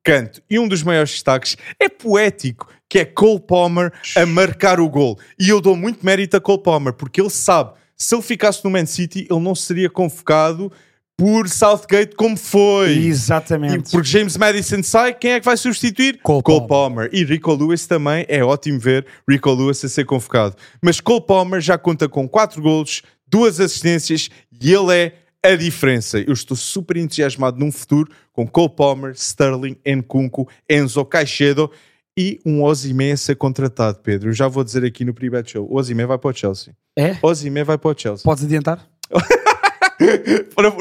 [0.00, 0.42] chocante.
[0.48, 5.18] E um dos maiores destaques é poético, que é Cole Palmer a marcar o gol.
[5.38, 8.70] E eu dou muito mérito a Cole Palmer, porque ele sabe, se ele ficasse no
[8.70, 10.72] Man City, ele não seria convocado
[11.16, 12.96] por Southgate como foi.
[12.96, 13.88] Exatamente.
[13.88, 16.18] E porque James Madison sai, quem é que vai substituir?
[16.22, 17.10] Cole Palmer.
[17.12, 20.56] E Rico Lewis também, é ótimo ver Rico Lewis a ser convocado.
[20.80, 25.12] Mas Cole Palmer já conta com 4 golos, 2 assistências e ele é
[25.44, 26.18] a diferença.
[26.18, 31.70] Eu estou super entusiasmado num futuro com Cole Palmer, Sterling, Nkunku, Enzo Caicedo
[32.16, 34.30] e um Osimhen a ser contratado, Pedro.
[34.30, 35.66] Eu já vou dizer aqui no pre-bet show.
[35.70, 36.74] O Osimhen vai para o Chelsea.
[36.96, 37.16] É?
[37.22, 38.24] Osimhen vai para o Chelsea.
[38.24, 38.86] Podes adiantar?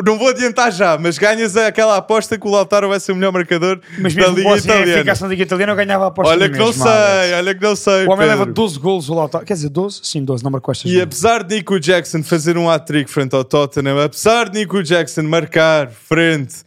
[0.06, 3.32] Não vou adiantar já, mas ganhas aquela aposta que o Lautaro vai ser o melhor
[3.32, 5.14] marcador Mas da mesmo Liga com a Italiana.
[5.16, 7.38] da Liga Italiana, eu ganhava a aposta Olha que não mesma, sei, Alex.
[7.38, 8.06] olha que não sei.
[8.08, 8.54] O homem leva Pedro.
[8.54, 9.46] 12 golos, o Lautaro.
[9.46, 10.00] Quer dizer, 12?
[10.04, 13.44] Sim, 12, não marcou estas E apesar de Nico Jackson fazer um hat-trick frente ao
[13.44, 16.64] Tottenham, apesar de Nico Jackson marcar frente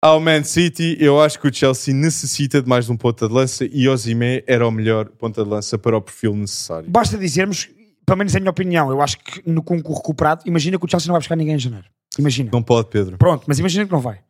[0.00, 3.32] ao Man City, eu acho que o Chelsea necessita de mais de um ponta de
[3.34, 6.90] lança e Osimhen era o melhor ponta de lança para o perfil necessário.
[6.90, 7.68] Basta dizermos,
[8.06, 10.88] pelo menos é a minha opinião, eu acho que no concurso recuperado, imagina que o
[10.88, 11.86] Chelsea não vai buscar ninguém em janeiro.
[12.18, 12.50] Imagina.
[12.52, 13.16] Não pode, Pedro.
[13.16, 14.20] Pronto, mas imagina que não vai.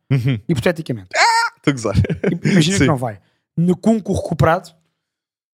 [0.47, 1.09] Hipoteticamente.
[1.57, 1.95] Estou a gozar.
[2.43, 2.83] Imagina Sim.
[2.83, 3.19] que não vai.
[3.57, 4.69] No concurso recuperado,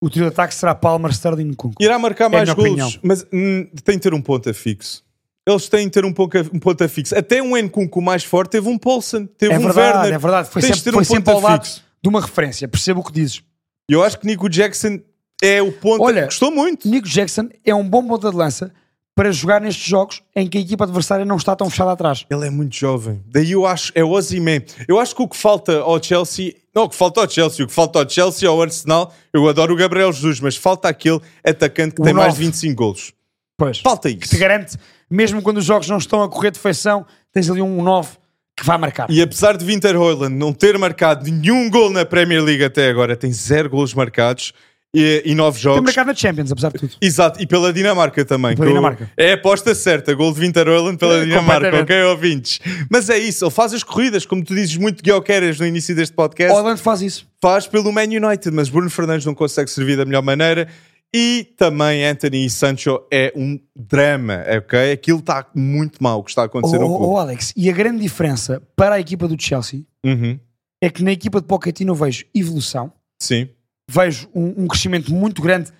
[0.01, 1.81] o trio de ataque será Palmer, Sterling e Nkunku.
[1.83, 2.91] Irá marcar É mais golos, opinião.
[3.03, 5.03] mas hum, tem de ter um ponta fixo.
[5.47, 7.17] Eles têm de ter um ponta, um ponta fixo.
[7.17, 10.13] Até um Nkunku mais forte teve um Paulson, teve É um verdade, Werner.
[10.13, 10.49] é verdade.
[10.49, 11.83] Foi Tens de sempre, ter foi um sempre ponta ao lado fixo.
[12.01, 12.67] de uma referência.
[12.67, 13.41] Percebo o que dizes.
[13.89, 14.99] Eu acho que Nico Jackson
[15.41, 16.03] é o ponta.
[16.03, 16.87] Olha, Gostou muito.
[16.87, 18.71] Nico Jackson é um bom ponta de lança
[19.15, 22.25] para jogar nestes jogos em que a equipa adversária não está tão fechada atrás.
[22.29, 23.21] Ele é muito jovem.
[23.27, 24.61] Daí eu acho, é o Ozyman.
[24.87, 27.67] Eu acho que o que falta ao Chelsea, não, o que falta ao Chelsea, o
[27.67, 31.95] que falta ao Chelsea, ao Arsenal, eu adoro o Gabriel Jesus, mas falta aquele atacante
[31.95, 32.39] que O tem mais nove.
[32.39, 33.13] de 25 golos.
[33.57, 33.79] Pois.
[33.79, 34.37] Falta Que te isso.
[34.39, 34.77] garante,
[35.09, 38.11] mesmo quando os jogos não estão a correr de feição, tens ali um 9
[38.55, 39.09] que vai marcar.
[39.11, 43.17] E apesar de Winter Hoyland não ter marcado nenhum gol na Premier League até agora,
[43.17, 44.53] tem zero golos marcados
[44.95, 45.83] e, e nove Tem jogos.
[45.83, 46.95] marcado na Champions, apesar de tudo.
[47.01, 48.55] Exato, e pela Dinamarca também.
[48.55, 49.11] Pela eu- Dinamarca.
[49.15, 52.59] É a aposta certa, gol de Winter Hoyland pela É, Dinamarca, ok, ouvintes?
[52.89, 56.15] Mas é isso, ele faz as corridas, como tu dizes muito Guioqueras no início deste
[56.15, 56.53] podcast.
[56.53, 57.27] Holland faz isso.
[57.41, 60.67] faz pelo Man United, mas Bruno Fernandes não consegue servir da melhor maneira.
[61.11, 64.91] E também Anthony e Sancho é um drama, ok?
[64.91, 67.05] Aquilo está muito mal o que está a acontecer Oh, no clube.
[67.13, 70.39] oh, Alex, e a grande diferença para a equipa do Chelsea Uhum,
[70.79, 73.49] é que na equipa de Pochettino eu vejo evolução, Sim,
[73.89, 75.71] vejo um, um crescimento muito grande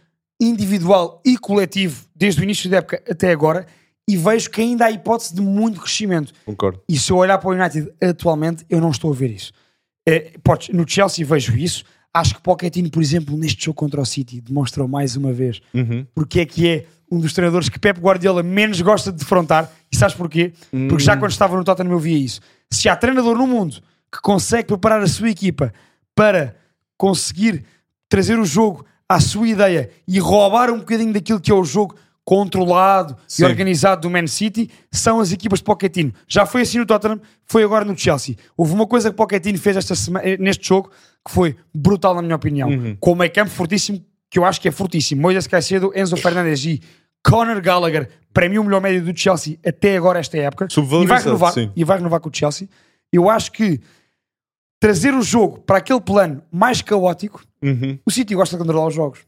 [0.41, 3.67] individual e coletivo desde o início da época até agora
[4.07, 6.33] e vejo que ainda há hipótese de muito crescimento.
[6.45, 6.81] concordo.
[6.89, 9.51] E se eu olhar para o United atualmente, eu não estou a ver isso.
[10.07, 11.83] É, podes, no Chelsea vejo isso.
[12.11, 16.07] Acho que Pochettino, por exemplo, neste jogo contra o City, demonstrou mais uma vez Uhum.
[16.15, 19.71] porque é que é um dos treinadores que Pep Guardiola menos gosta de defrontar.
[19.91, 20.53] E sabes porquê?
[20.87, 22.39] Porque já quando estava no Tottenham eu via isso.
[22.71, 23.77] Se há treinador no mundo
[24.11, 25.71] que consegue preparar a sua equipa
[26.15, 26.55] para
[26.97, 27.63] conseguir
[28.09, 31.95] trazer o jogo à sua ideia e roubar um bocadinho daquilo que é o jogo
[32.29, 33.41] controlado Sim.
[33.41, 36.13] e organizado do Man City, são as equipas de Pochettino.
[36.27, 38.35] Já foi assim no Tottenham, foi agora no Chelsea.
[38.55, 40.91] Houve uma coisa que Pochettino fez esta semana, eh, neste jogo
[41.25, 42.69] que foi brutal na minha opinião.
[42.99, 45.21] Com o meio campo fortíssimo, que eu acho que é fortíssimo.
[45.21, 46.79] Moisés Caicedo, Enzo Fernandes e
[47.23, 50.67] Conor Gallagher, para mim o melhor médio do Chelsea até agora esta época.
[51.03, 51.71] E vai renovar, sim.
[51.75, 52.69] e vai renovar com o Chelsea.
[53.11, 53.79] Eu acho que
[54.79, 57.99] trazer o jogo para aquele plano mais caótico, Uhum.
[58.05, 59.19] o City gosta de controlar os jogos.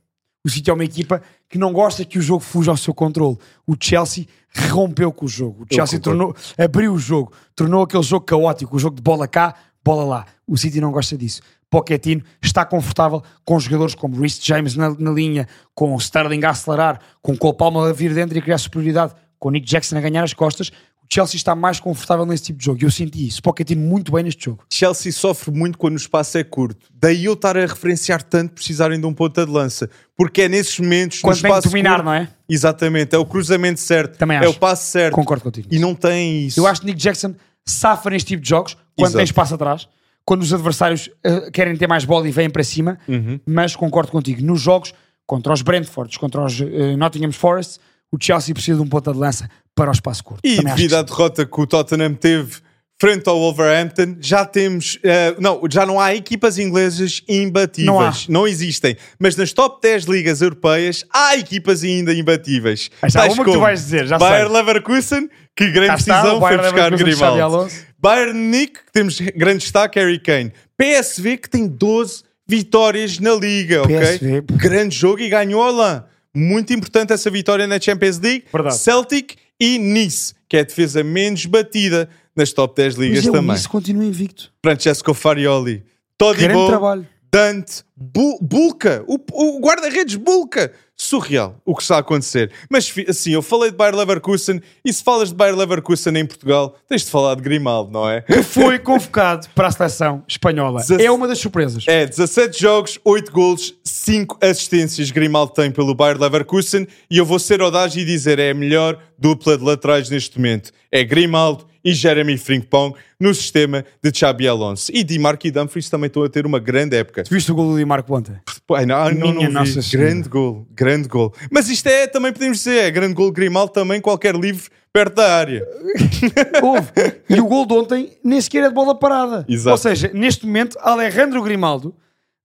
[0.43, 3.37] O City é uma equipa que não gosta que o jogo fuja ao seu controle.
[3.67, 4.25] O Chelsea
[4.69, 5.63] rompeu com o jogo.
[5.69, 9.53] O Chelsea tornou, abriu o jogo, tornou aquele jogo caótico, o jogo de bola cá,
[9.83, 10.25] bola lá.
[10.47, 11.41] O City não gosta disso.
[11.69, 16.99] Pochettino está confortável com jogadores como Reece James na, na linha, com Sterling a acelerar,
[17.21, 20.23] com Cole Palmer a vir dentro e a criar superioridade, com Nick Jackson a ganhar
[20.23, 20.71] as costas.
[21.11, 22.79] Chelsea está mais confortável nesse tipo de jogo.
[22.83, 23.41] Eu senti isso.
[23.41, 24.63] Pochettino muito bem neste jogo.
[24.71, 26.87] Chelsea sofre muito quando o espaço é curto.
[26.93, 29.89] Daí eu estar a referenciar tanto precisarem de um ponta de lança.
[30.15, 32.29] Porque é nesses momentos, Quando no tem que espaço dominar, curto- não é?
[32.47, 34.49] Exatamente, é o cruzamento certo, Também é acho.
[34.51, 35.13] o passe certo.
[35.15, 35.67] Concordo contigo.
[35.71, 36.59] E não tem isso.
[36.59, 37.33] Eu acho que Nick Jackson
[37.65, 39.17] safa neste tipo de jogos quando Exato.
[39.17, 39.87] tem espaço atrás,
[40.23, 43.39] quando os adversários eh, querem ter mais bola e vêm para cima, Uhum.
[43.45, 44.41] mas concordo contigo.
[44.45, 44.93] Nos jogos
[45.25, 47.79] contra os Brentfords, contra os eh, Nottingham Forest,
[48.11, 50.41] o Chelsea precisa de um ponta de lança para o espaço curto.
[50.45, 52.57] E Também devido à derrota que o Tottenham teve
[52.99, 54.99] frente ao Wolverhampton, já temos.
[55.01, 57.87] eh, não, já não há equipas inglesas imbatíveis.
[57.87, 58.13] Não há.
[58.29, 58.95] Não existem.
[59.17, 62.91] Mas nas top 10 ligas europeias há equipas ainda imbatíveis.
[63.01, 64.55] Mas há uma que tu vais dizer, já Bayer sei.
[64.55, 67.71] Leverkusen, que grande está, decisão foi buscar Grimaldo.
[67.97, 70.51] Bayern Munique, que temos grande destaque, Harry Kane.
[70.77, 74.39] PSV, que tem 12 vitórias na Liga, PSV.
[74.39, 74.57] ok?
[74.57, 76.03] Grande jogo e ganhou LAN.
[76.33, 78.45] Muito importante essa vitória na Champions League.
[78.51, 78.77] Verdade.
[78.77, 83.33] Celtic e Nice, que é a defesa menos batida nas top 10 ligas Mas eu,
[83.33, 83.55] também.
[83.55, 84.51] isso continua invicto.
[84.63, 85.85] Francesco Farioli, Grande
[86.17, 87.07] Todibo, trabalho.
[87.31, 90.71] Dante, Bu- Bulka, o, o guarda-redes Bulka.
[90.97, 92.51] Surreal o que está a acontecer.
[92.69, 96.75] Mas assim, eu falei de Bayer Leverkusen e se falas de Bayer Leverkusen em Portugal,
[96.87, 98.21] tens de falar de Grimaldo, não é?
[98.21, 100.79] Que foi convocado para a seleção espanhola.
[100.81, 101.85] Dezesse- É uma das surpresas.
[101.87, 107.39] É, 17 jogos, 8 golos, 5 assistências Grimaldo tem pelo Bayer Leverkusen e eu vou
[107.39, 110.71] ser audaz e dizer é a melhor dupla de laterais neste momento.
[110.91, 114.91] É Grimaldo e Jeremy Frimpong no sistema de Xabi Alonso.
[114.93, 117.23] E Di Marco e Dumfries também estão a ter uma grande época.
[117.23, 118.35] Tu viste o gol do Di Marco ontem?
[118.71, 119.79] Ai, não, não, Minha não vi.
[119.91, 121.33] Grande gol, grande gol.
[121.49, 125.35] Mas isto é, também podemos dizer, é grande gol Grimaldo também, qualquer livre perto da
[125.35, 125.65] área.
[126.61, 126.91] Houve.
[127.29, 129.45] E o gol de ontem nem sequer é de bola parada.
[129.47, 129.71] Exato.
[129.71, 131.95] Ou seja, neste momento, Alejandro Grimaldo,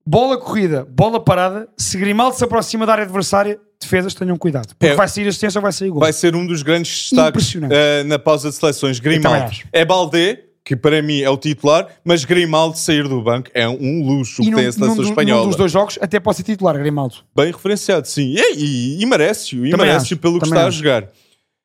[0.06, 4.68] bola corrida, bola parada, se Grimaldo se aproxima da área adversária, defesas tenham cuidado.
[4.78, 4.94] Porque É.
[4.94, 6.00] vai sair assistência ou vai sair gol.
[6.00, 8.98] Vai ser um dos grandes destaques eh, na pausa de seleções.
[9.00, 9.66] Grimaldo também acho.
[9.72, 14.02] é Baldé, que para mim é o titular, mas Grimaldo sair do banco é um
[14.04, 15.42] luxo que e num, tem a seleção num, espanhola.
[15.42, 17.16] num dos dois jogos até pode ser titular, Grimaldo.
[17.36, 18.34] Bem referenciado, sim.
[18.36, 20.68] E, e, e merece-o, e merece-o pelo que está acho.
[20.68, 21.08] a jogar.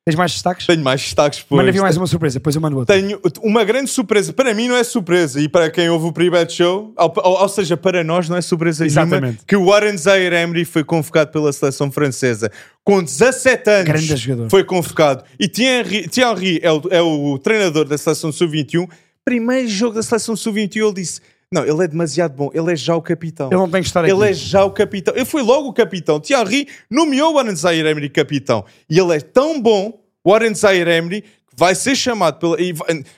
[0.04, 0.66] Tens mais destaques?
[0.66, 1.74] Tenho mais destaques Manda depois.
[1.76, 2.96] vir mais uma surpresa, depois eu mando outra.
[3.00, 4.32] Tenho uma grande surpresa.
[4.32, 5.40] Para mim não é surpresa.
[5.40, 8.40] E para quem ouve o Pre-Bet Show, ou, ou- ou seja, para nós não é
[8.40, 9.44] surpresa nenhuma Exatamente.
[9.46, 12.50] que o Warren Zaire Emery foi convocado pela seleção francesa.
[12.82, 14.50] Com 17 anos Grande jogador.
[14.50, 15.22] foi convocado.
[15.38, 18.88] E Thierry, Thierry é, o, é o treinador da seleção sub-21.
[19.24, 21.20] Primeiro jogo da seleção sub-21 ele disse
[21.52, 22.50] não, ele é demasiado bom.
[22.54, 23.48] Ele é já o capitão.
[23.48, 24.12] Ele não tem que estar aqui.
[24.12, 25.14] Ele é já o capitão.
[25.14, 26.18] Ele foi logo o capitão.
[26.18, 28.64] Thierry nomeou o Warren Zaire Emery capitão.
[28.88, 32.56] E ele é tão bom, o Warren Zaire Emery, que vai ser chamado pela...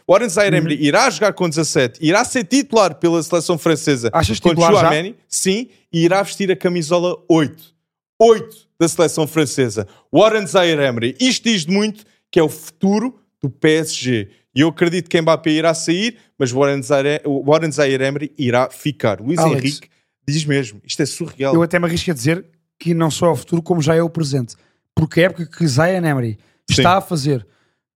[0.09, 0.83] Warren Zaire Emery Uhum.
[0.83, 4.81] irá jogar com 17, irá ser titular pela seleção francesa Achas titular já?
[4.81, 7.75] Chouameni, sim, e irá vestir a camisola 8.
[8.21, 9.87] 8 da seleção francesa.
[10.13, 11.17] Warren Zaire Emery.
[11.21, 14.29] Isto diz muito que é o futuro do PSG.
[14.55, 18.33] E eu acredito que Mbappé irá sair, mas o Warren Zaire, o Warren Zaire Emery
[18.39, 19.21] irá ficar.
[19.21, 19.57] Luís Alex.
[19.61, 19.89] Henrique
[20.27, 20.81] diz mesmo.
[20.85, 21.55] Isto é surreal.
[21.55, 22.45] Eu até me arrisco a dizer
[22.79, 24.55] que não só é o futuro, como já é o presente.
[24.95, 26.39] Porque a época que Zayn Emery
[26.71, 26.81] Sim.
[26.81, 27.45] está a fazer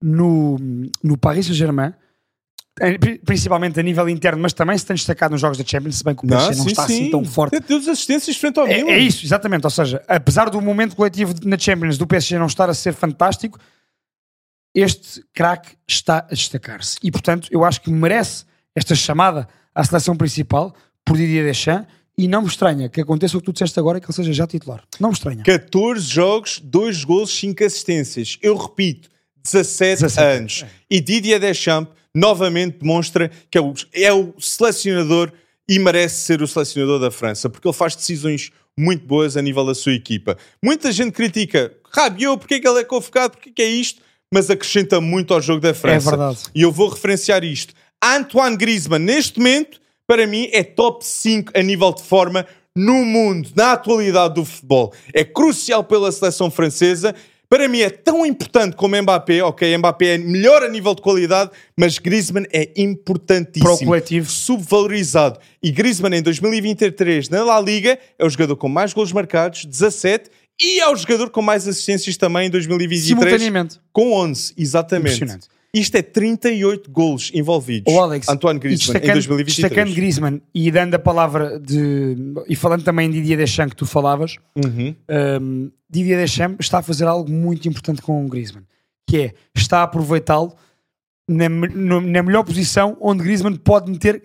[0.02, 0.56] no,
[1.02, 1.92] no Paris Saint-Germain,
[3.00, 6.04] pri- principalmente a nível interno, mas também se tem destacado nos jogos da Champions, se
[6.04, 6.94] bem que o PSG não, sim, está sim.
[7.02, 7.58] assim tão forte.
[7.60, 8.90] Deu assistências frente ao É, Milan.
[8.92, 9.64] é isso, exatamente.
[9.64, 13.58] Ou seja, apesar do momento coletivo na Champions do PSG não estar a ser fantástico,
[14.74, 16.98] este craque está a destacar-se.
[17.02, 18.44] E, portanto, eu acho que merece
[18.74, 23.40] esta chamada à seleção principal por Didier Deschamps e não me estranha que aconteça o
[23.40, 24.82] que tu disseste agora, que ele seja já titular.
[24.98, 25.42] Não me estranha.
[25.44, 28.38] 14 jogos, 2 gols, 5 assistências.
[28.42, 29.08] Eu repito,
[29.44, 30.64] 17, 17 anos.
[30.90, 35.32] E Didier Deschamps novamente demonstra que é o, é o selecionador
[35.68, 39.64] e merece ser o selecionador da França, porque ele faz decisões muito boas a nível
[39.64, 40.36] da sua equipa.
[40.62, 44.00] Muita gente critica Rabiot, porque é que ele é convocado, porque é que é isto,
[44.32, 46.08] mas acrescenta muito ao jogo da França.
[46.08, 46.38] É verdade.
[46.54, 47.74] E eu vou referenciar isto.
[48.02, 53.50] Antoine Griezmann, neste momento, para mim, é top 5 a nível de forma no mundo,
[53.56, 54.92] na atualidade do futebol.
[55.12, 57.14] É crucial pela seleção francesa.
[57.48, 59.42] Para mim é tão importante como Mbappé.
[59.42, 63.64] Ok, Mbappé é melhor a nível de qualidade, mas Griezmann é importantíssimo.
[63.64, 64.30] Para o coletivo.
[64.30, 65.40] Subvalorizado.
[65.62, 70.30] E Griezmann em 2023 na La Liga é o jogador com mais gols marcados, 17,
[70.60, 73.18] e é o jogador com mais assistências também em 2023.
[73.18, 73.80] Simultaneamente.
[73.92, 75.14] Com 11, exatamente.
[75.16, 75.48] Impressionante.
[75.72, 77.92] Isto é 38 golos envolvidos.
[77.92, 79.70] O Alex, Antoine Griezmann em destacando, 2023.
[79.70, 82.16] destacando Griezmann e dando a palavra de.
[82.48, 84.94] e falando também de Didier Deschamps que tu falavas, Uhum.
[85.40, 88.64] um, Didier Deschamps está a fazer algo muito importante com o Griezmann,
[89.06, 90.54] que é está a aproveitá-lo
[91.28, 94.22] na, na melhor posição onde Griezmann pode meter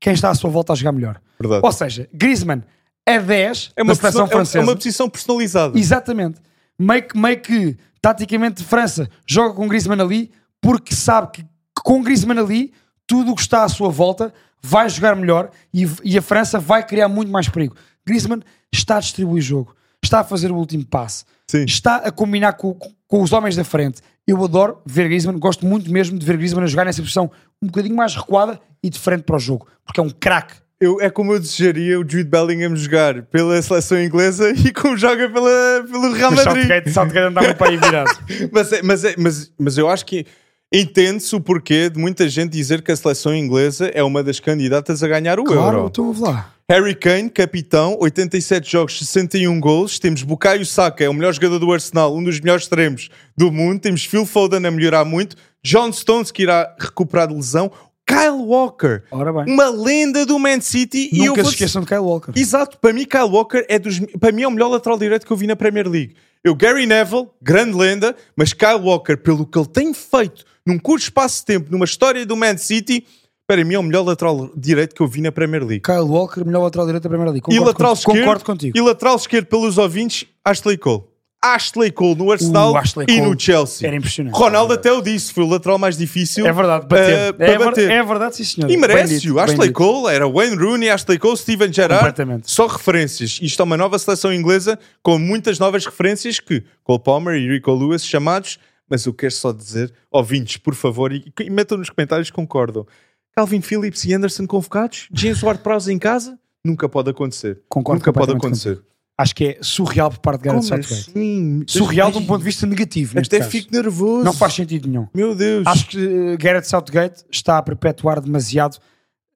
[0.00, 1.20] quem está à sua volta a jogar melhor.
[1.40, 1.60] Verdade.
[1.64, 2.62] Ou seja, Griezmann
[3.06, 4.58] é 10 É uma, da seleção posição, é- francesa.
[4.58, 5.78] é uma posição personalizada.
[5.78, 6.40] Exatamente.
[6.78, 10.30] Meio que, meio que, taticamente, França joga com Griezmann ali
[10.60, 11.46] porque sabe que
[11.82, 12.72] com Griezmann ali,
[13.06, 14.32] tudo o que está à sua volta
[14.62, 17.76] vai jogar melhor e, e a França vai criar muito mais perigo.
[18.06, 18.40] Griezmann
[18.72, 21.64] está a distribuir jogo, está a fazer o último passe, Sim.
[21.64, 22.74] está a combinar com,
[23.06, 24.00] com os homens da frente.
[24.26, 27.30] Eu adoro ver Griezmann, gosto muito mesmo de ver Griezmann a jogar nessa posição
[27.60, 30.54] um bocadinho mais recuada e de frente para o jogo, porque é um craque.
[30.84, 35.28] Eu, é como eu desejaria o Jude Bellingham jogar pela seleção inglesa e como joga
[35.30, 36.66] pela, pelo Real Madrid.
[36.84, 38.10] de andar muito para aí virado.
[38.52, 40.26] mas, é- mas, é- mas, mas eu acho que
[40.72, 45.02] entende-se o porquê de muita gente dizer que a seleção inglesa é uma das candidatas
[45.02, 45.88] a ganhar o Claro, Euro.
[45.88, 46.50] então vamos lá.
[46.68, 49.98] Harry Kane, capitão, 87 jogos, 61 gols.
[49.98, 53.80] Temos Bukayo Saka, é o melhor jogador do Arsenal, um dos melhores extremos do mundo.
[53.80, 55.36] Temos Phil Foden a melhorar muito.
[55.62, 57.70] John Stones, que irá recuperar de lesão.
[58.06, 59.02] Kyle Walker,
[59.46, 61.08] uma lenda do Man City.
[61.12, 62.32] e eu Nunca vou se esqueçam de Kyle Walker.
[62.36, 65.32] Exato, para mim Kyle Walker é dos, para mim é o melhor lateral direito que
[65.32, 66.14] eu vi na Premier League.
[66.42, 71.02] Eu, Gary Neville, grande lenda, mas Kyle Walker, pelo que ele tem feito num curto
[71.04, 73.06] espaço de tempo, numa história do Man City,
[73.46, 75.80] para mim é o melhor lateral direito que eu vi na Premier League.
[75.80, 77.46] Kyle Walker, melhor lateral direito da Primeira Liga.
[77.46, 78.10] e Concordo, lateral contigo.
[78.10, 78.78] esquerdo, concordo contigo.
[78.78, 81.04] E lateral esquerdo pelos ouvintes, Ashley Cole.
[81.44, 83.86] Ashley Cole no Arsenal Uh, Ashley e Cole no Chelsea.
[83.86, 84.34] era impressionante.
[84.34, 87.10] Ronaldo até o disse, foi o lateral mais difícil É verdade, bater.
[87.10, 87.90] eh, para é, bater.
[87.90, 88.70] é verdade, sim senhor.
[88.70, 89.34] E merece-o.
[89.34, 89.72] bem Ashley dito.
[89.76, 92.14] Cole era Wayne Rooney, Ashley Cole, Steven Gerrard.
[92.44, 93.38] Só referências.
[93.42, 97.72] Isto é uma nova seleção inglesa com muitas novas referências que Cole Palmer e Rico
[97.72, 102.30] Lewis chamados mas eu quero só dizer, ouvintes, por favor, e, e metam nos comentários
[102.30, 102.86] concordam.
[103.34, 105.08] Calvin Phillips e Anderson convocados?
[105.12, 106.38] James Ward-Prowse em casa?
[106.64, 107.60] Nunca pode acontecer.
[107.68, 108.80] Concordo Nunca pode acontecer.
[109.16, 111.10] Acho que é surreal por parte de Gareth Como Southgate.
[111.10, 111.62] assim?
[111.68, 113.16] Surreal de um ponto de vista negativo.
[113.18, 113.50] Até caso.
[113.50, 114.24] fico nervoso.
[114.24, 115.06] Não faz sentido nenhum.
[115.14, 115.64] Meu Deus.
[115.66, 118.76] Acho que uh, Gareth Southgate está a perpetuar demasiado,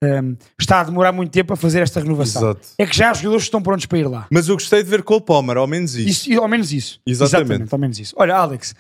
[0.02, 2.42] um, está a demorar muito tempo a fazer esta renovação.
[2.42, 2.68] Exato.
[2.76, 4.26] É que já há jogadores estão prontos para ir lá.
[4.32, 6.28] Mas eu gostei de ver Cole Palmer, ao menos isso.
[6.28, 7.00] Isso, ao menos isso.
[7.06, 7.72] Exatamente.
[7.72, 8.14] ao menos isso.
[8.16, 8.74] Olha, Alex,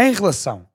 [0.00, 0.66] em relação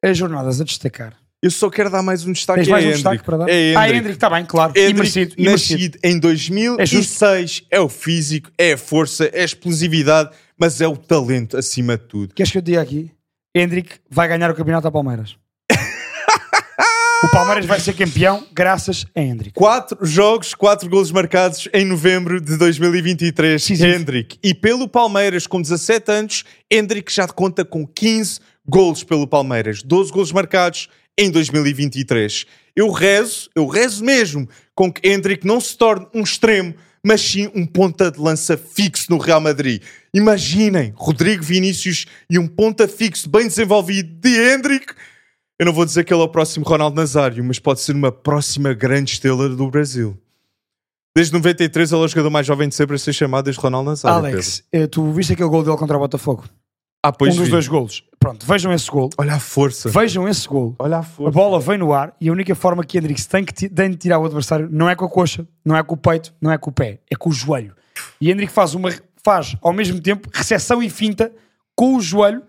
[0.00, 2.60] às jornadas a destacar, Eu só quero dar mais um destaque.
[2.60, 3.02] tens é mais um Hendrick.
[3.04, 3.48] destaque para dar?
[3.48, 4.10] É ah, Hendrick.
[4.10, 4.72] Está bem, claro.
[4.74, 5.34] e Hendrick, merecido.
[5.38, 5.80] E merecido.
[5.80, 10.96] nascido em 2006, é, o físico, é a força, é a explosividade, mas é o
[10.96, 12.34] talento acima de tudo.
[12.34, 13.12] Queres que eu te diga aqui?
[13.54, 15.36] Hendrick vai ganhar o campeonato ao Palmeiras.
[17.22, 19.52] o Palmeiras vai ser campeão graças a Hendrick.
[19.52, 23.62] Quatro jogos, quatro golos marcados em novembro de 2023.
[23.62, 23.88] Decisivo.
[23.88, 24.38] Hendrick.
[24.42, 29.84] E pelo Palmeiras, com 17 anos, Hendrick já conta com 15 golos pelo Palmeiras.
[29.84, 32.46] 12 golos marcados em 2023.
[32.76, 36.72] Eu rezo, eu rezo mesmo, com que Hendrick não se torne um extremo,
[37.04, 39.82] mas sim um ponta de lança fixo no Real Madrid.
[40.14, 44.94] Imaginem Rodrigo Vinícius e um ponta fixo bem desenvolvido de Hendrick.
[45.58, 48.12] Eu não vou dizer que ele é o próximo Ronaldo Nazário, mas pode ser uma
[48.12, 50.16] próxima grande estrela do Brasil.
[51.16, 53.90] Desde 93 ele é o jogador mais jovem de sempre a ser chamado desde Ronaldo
[53.90, 54.18] Nazário.
[54.18, 56.44] Alex, eh, tu viste aquele gol dele contra o Botafogo?
[57.02, 57.52] Ah, pois um dos vi.
[57.52, 58.02] dois golos.
[58.18, 59.08] Pronto, vejam esse gol.
[59.16, 59.88] Olha a força.
[59.88, 60.74] Vejam esse gol.
[60.78, 61.30] Olha a A força.
[61.32, 64.18] bola vem no ar e a única forma que Hendrick tem, que tem de tirar
[64.18, 66.70] o adversário não é com a coxa, não é com o peito, não é com
[66.70, 67.74] o pé, é com o joelho.
[68.20, 68.90] E Hendrick faz, uma,
[69.24, 71.32] faz ao mesmo tempo recepção e finta
[71.76, 72.42] com o joelho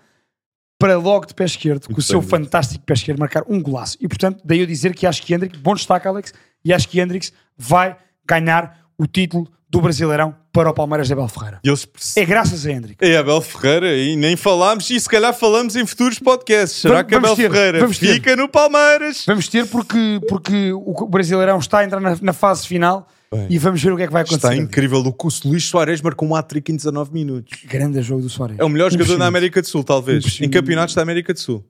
[0.80, 3.98] para logo de pé esquerdo, com o seu bem, fantástico pé esquerdo, marcar um golaço.
[4.02, 6.34] E portanto, daí eu dizer que acho que Hendrick, bom destaque, Alex,
[6.66, 7.96] e acho que Hendrick vai
[8.28, 11.60] ganhar o título do Brasileirão para o Palmeiras de Abel Ferreira.
[11.64, 12.98] E eles É graças a Hendrick.
[13.06, 16.82] É Abel Ferreira e nem falámos e se calhar falamos em futuros podcasts.
[16.82, 18.14] Será Vamos- que Abel ter, Ferreira vamos ter.
[18.16, 19.24] fica no Palmeiras?
[19.28, 23.60] Vamos ter porque, porque o Brasileirão está a entrar na, na fase final Bem, e
[23.60, 24.48] vamos ver o que é que vai acontecer.
[24.48, 24.98] Está incrível.
[25.02, 27.60] O curso Luís Soares marcou um hat-trick em 19 minutos.
[27.66, 28.58] Grande jogo do Soares.
[28.58, 30.40] É o melhor jogador da América do Sul, talvez.
[30.42, 31.64] Em campeonatos da América do Sul.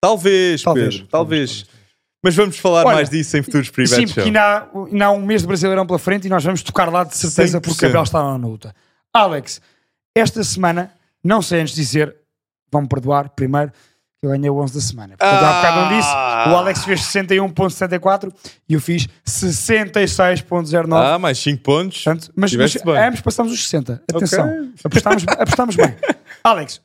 [0.00, 1.08] Talvez, Talvez, Pedro.
[1.10, 1.50] Talvez.
[1.62, 1.66] talvez,
[2.22, 4.04] Mas vamos falar Olha, mais disso em futuros Sim, privados.
[4.14, 6.90] porque ainda há, ainda há um mês de Brasileirão pela frente e nós vamos tocar
[6.90, 7.64] lá de certeza 100%.
[7.64, 8.74] porque Abel está lá na luta.
[9.12, 9.60] Alex,
[10.14, 10.92] esta semana,
[11.24, 12.14] não sei antes dizer,
[12.70, 13.72] vão-me perdoar, primeiro,
[14.20, 15.16] que eu ganhei o 11 da semana.
[15.16, 18.32] Portanto, há bocado não disse, o Alex fez 61.74
[18.68, 20.94] e eu fiz 66.09.
[21.14, 22.04] Ah, mais 5 pontos.
[22.04, 24.02] Portanto, mas, mas ambos passamos os 60.
[24.14, 24.72] Atenção, Ok.
[24.84, 25.94] apostámos, apostámos bem.
[26.44, 26.80] Alex,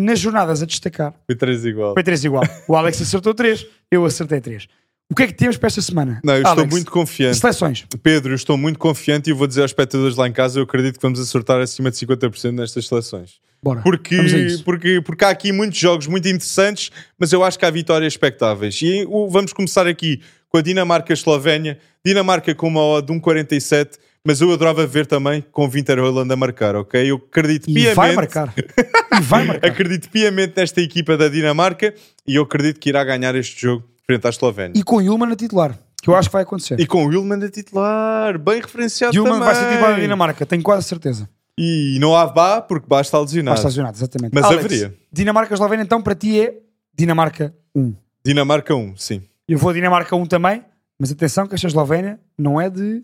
[0.00, 1.94] nas jornadas a destacar, Foi 3 igual.
[1.94, 2.42] foi 3 igual.
[2.68, 4.66] O Alex acertou 3, eu acertei 3.
[5.10, 6.20] O que é que temos para esta semana?
[6.22, 7.36] Não, eu estou Alex, muito confiante.
[7.36, 7.84] Seleções.
[8.00, 10.96] Pedro, eu estou muito confiante e vou dizer aos espectadores lá em casa, eu acredito
[10.96, 13.40] que vamos acertar acima de 50% nestas seleções.
[13.62, 13.82] Bora.
[13.82, 14.16] Porque,
[14.64, 18.80] porque, porque há aqui muitos jogos muito interessantes, mas eu acho que há vitórias expectáveis.
[18.80, 21.78] E vamos começar aqui com a Dinamarca-Eslovénia.
[22.06, 26.32] Dinamarca com uma odd de 1,47, mas eu adorava ver também com o Winter Holland
[26.32, 27.10] a marcar, ok?
[27.10, 28.54] Eu acredito E piamente, vai marcar.
[29.16, 29.68] E vai marcar.
[29.68, 31.94] acredito piamente nesta equipa da Dinamarca
[32.26, 34.78] e eu acredito que irá ganhar este jogo frente à Eslovénia.
[34.78, 36.78] E com Yulman a titular, que eu acho que vai acontecer.
[36.80, 39.46] E, com o Wilman a titular, bem referenciado Yulman também.
[39.46, 41.28] vai ser titular da Dinamarca, tenho quase certeza.
[41.58, 43.54] E não há Bá, porque Bá está lesionado.
[43.54, 44.32] Vai estar lesionado, exatamente.
[44.32, 44.94] Mas Alex, haveria.
[45.12, 46.54] Dinamarca-Eslovénia, então, para ti é
[46.96, 47.94] Dinamarca 1.
[48.24, 49.22] Dinamarca 1, sim.
[49.46, 50.64] Eu vou a Dinamarca 1 também,
[50.98, 53.02] mas atenção que esta Eslovénia não é de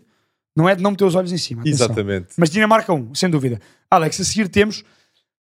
[0.55, 1.61] não é de não meter os olhos em cima.
[1.61, 1.85] atenção.
[1.85, 2.29] Exatamente.
[2.35, 3.59] Mas Dinamarca 1, sem dúvida.
[3.91, 4.83] Alex, a seguir temos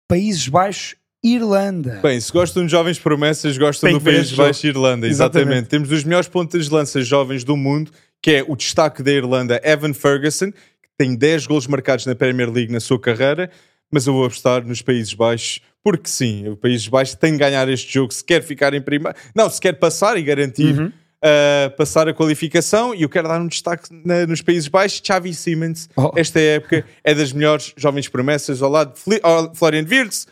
[0.07, 1.99] Países Baixos, Irlanda.
[2.03, 5.07] Bem, se gostam de jovens promessas, gostam Tem do País este Baixo e Irlanda.
[5.07, 5.47] Exatamente.
[5.47, 5.69] Exatamente.
[5.69, 7.91] Temos os melhores pontas de lança jovens do mundo,
[8.21, 12.51] que é o destaque da Irlanda, Evan Ferguson, que tem 10 gols marcados na Premier
[12.51, 13.49] League na sua carreira,
[13.91, 17.67] mas eu vou apostar nos Países Baixos, porque sim, o Países Baixos tem de ganhar
[17.69, 19.17] este jogo se quer ficar em primeiro.
[19.33, 20.91] Não, se quer passar e garantir Uhum.
[21.25, 22.93] Uh, passar a qualificação.
[22.93, 25.01] E eu quero dar um destaque na- nos Países Baixos.
[25.03, 26.11] Xavi Simmons, Oh.
[26.15, 30.27] esta época, é das melhores jovens promessas ao lado de Fli- ao Florian Wirtz,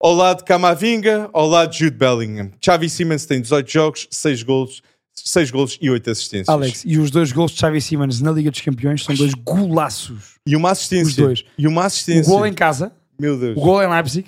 [0.00, 2.52] ao lado de Camavinga, ao lado de Jude Bellingham.
[2.64, 4.80] Xavi Simmons tem 18 jogos, 6 golos,
[5.14, 6.48] 6 golos e 8 assistências.
[6.48, 10.36] Alex, e os dois gols de Xavi Simons na Liga dos Campeões são dois golaços.
[10.46, 11.08] E uma assistência.
[11.08, 11.44] Os dois.
[11.58, 12.32] E uma O assistência.
[12.32, 13.56] gol em casa, Meu Deus.
[13.56, 14.26] o gol em Leipzig,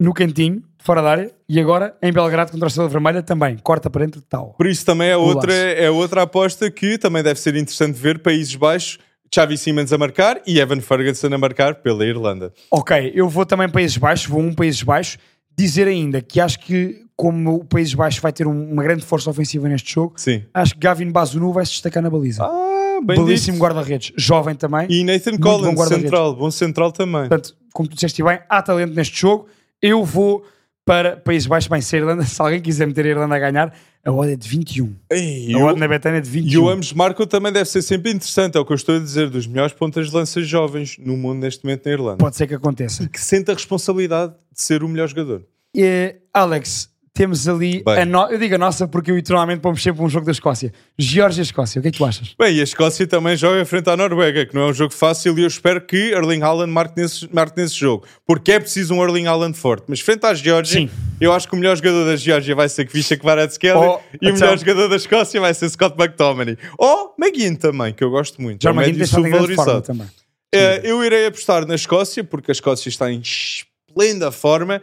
[0.00, 3.56] no cantinho, fora da área, e agora em Belgrado contra a Estrela Vermelha também.
[3.58, 4.54] Corta para dentro de tal.
[4.56, 5.36] Por isso também é Golaço.
[5.36, 8.98] outra, é outra aposta que também deve ser interessante ver Países Baixos,
[9.34, 12.52] Xavi Simmons a marcar e Evan Ferguson a marcar pela Irlanda.
[12.70, 15.18] Ok, eu vou também Países Baixos, vou um Países Baixos.
[15.56, 19.28] Dizer ainda que acho que, como o Países Baixos vai ter um- uma grande força
[19.28, 20.44] ofensiva neste jogo, Sim.
[20.54, 22.44] acho que Gavin Bazunu vai se destacar na baliza.
[22.44, 24.86] Ah, bem Belíssimo guarda-redes, jovem também.
[24.88, 26.02] E Nathan bom Collins, guarda-redes.
[26.10, 27.28] central, bom central também.
[27.28, 29.46] Portanto, como tu disseste bem, há talento neste jogo.
[29.82, 30.44] Eu vou
[30.88, 31.68] para Países Baixos.
[31.68, 34.36] Bem, se, a Irlanda, se alguém quiser meter a Irlanda a ganhar, a odd é
[34.36, 34.96] de 21.
[35.10, 36.64] Ei, A odd na Betânia é de E 21.
[36.64, 39.28] o ambos marcam também deve ser sempre interessante, é o que eu estou a dizer,
[39.28, 42.16] dos melhores pontas de lança jovens no mundo neste momento na Irlanda.
[42.16, 43.06] Pode ser que aconteça.
[43.06, 45.44] Que sente a responsabilidade de ser o melhor jogador.
[45.74, 47.98] E, Alex, temos ali Bem.
[47.98, 48.26] a no...
[48.30, 50.72] Eu digo a nossa porque eu e tu normalmente pomos sempre um jogo da Escócia.
[50.96, 52.34] Geórgia-Escócia, o que é que tu achas?
[52.38, 55.36] Bem, e a Escócia também joga frente à Noruega, que não é um jogo fácil,
[55.38, 59.02] e eu espero que Erling Haaland marque nesse, marque nesse jogo, porque é preciso um
[59.02, 59.84] Erling Haaland forte.
[59.88, 60.90] Mas frente à Geórgia, Sim.
[61.20, 64.30] eu acho que o melhor jogador da Geórgia vai ser Kvisha Kvaratskhelia Oh, e o
[64.30, 66.56] então- melhor jogador da Escócia vai ser Scott McTominay.
[66.78, 68.62] Ou McGinn também, que eu gosto muito.
[68.62, 69.82] Já é um uma médio subvalorizado.
[69.82, 70.06] também.
[70.54, 74.80] Eh, eu irei apostar na Escócia, porque a Escócia está em esplenda forma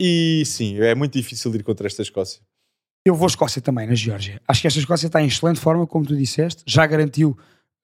[0.00, 2.40] e sim, é muito difícil ir contra esta Escócia.
[3.06, 4.40] Eu vou Escócia também, na Geórgia.
[4.48, 6.62] Acho que esta Escócia está em excelente forma, como tu disseste.
[6.66, 7.36] Já garantiu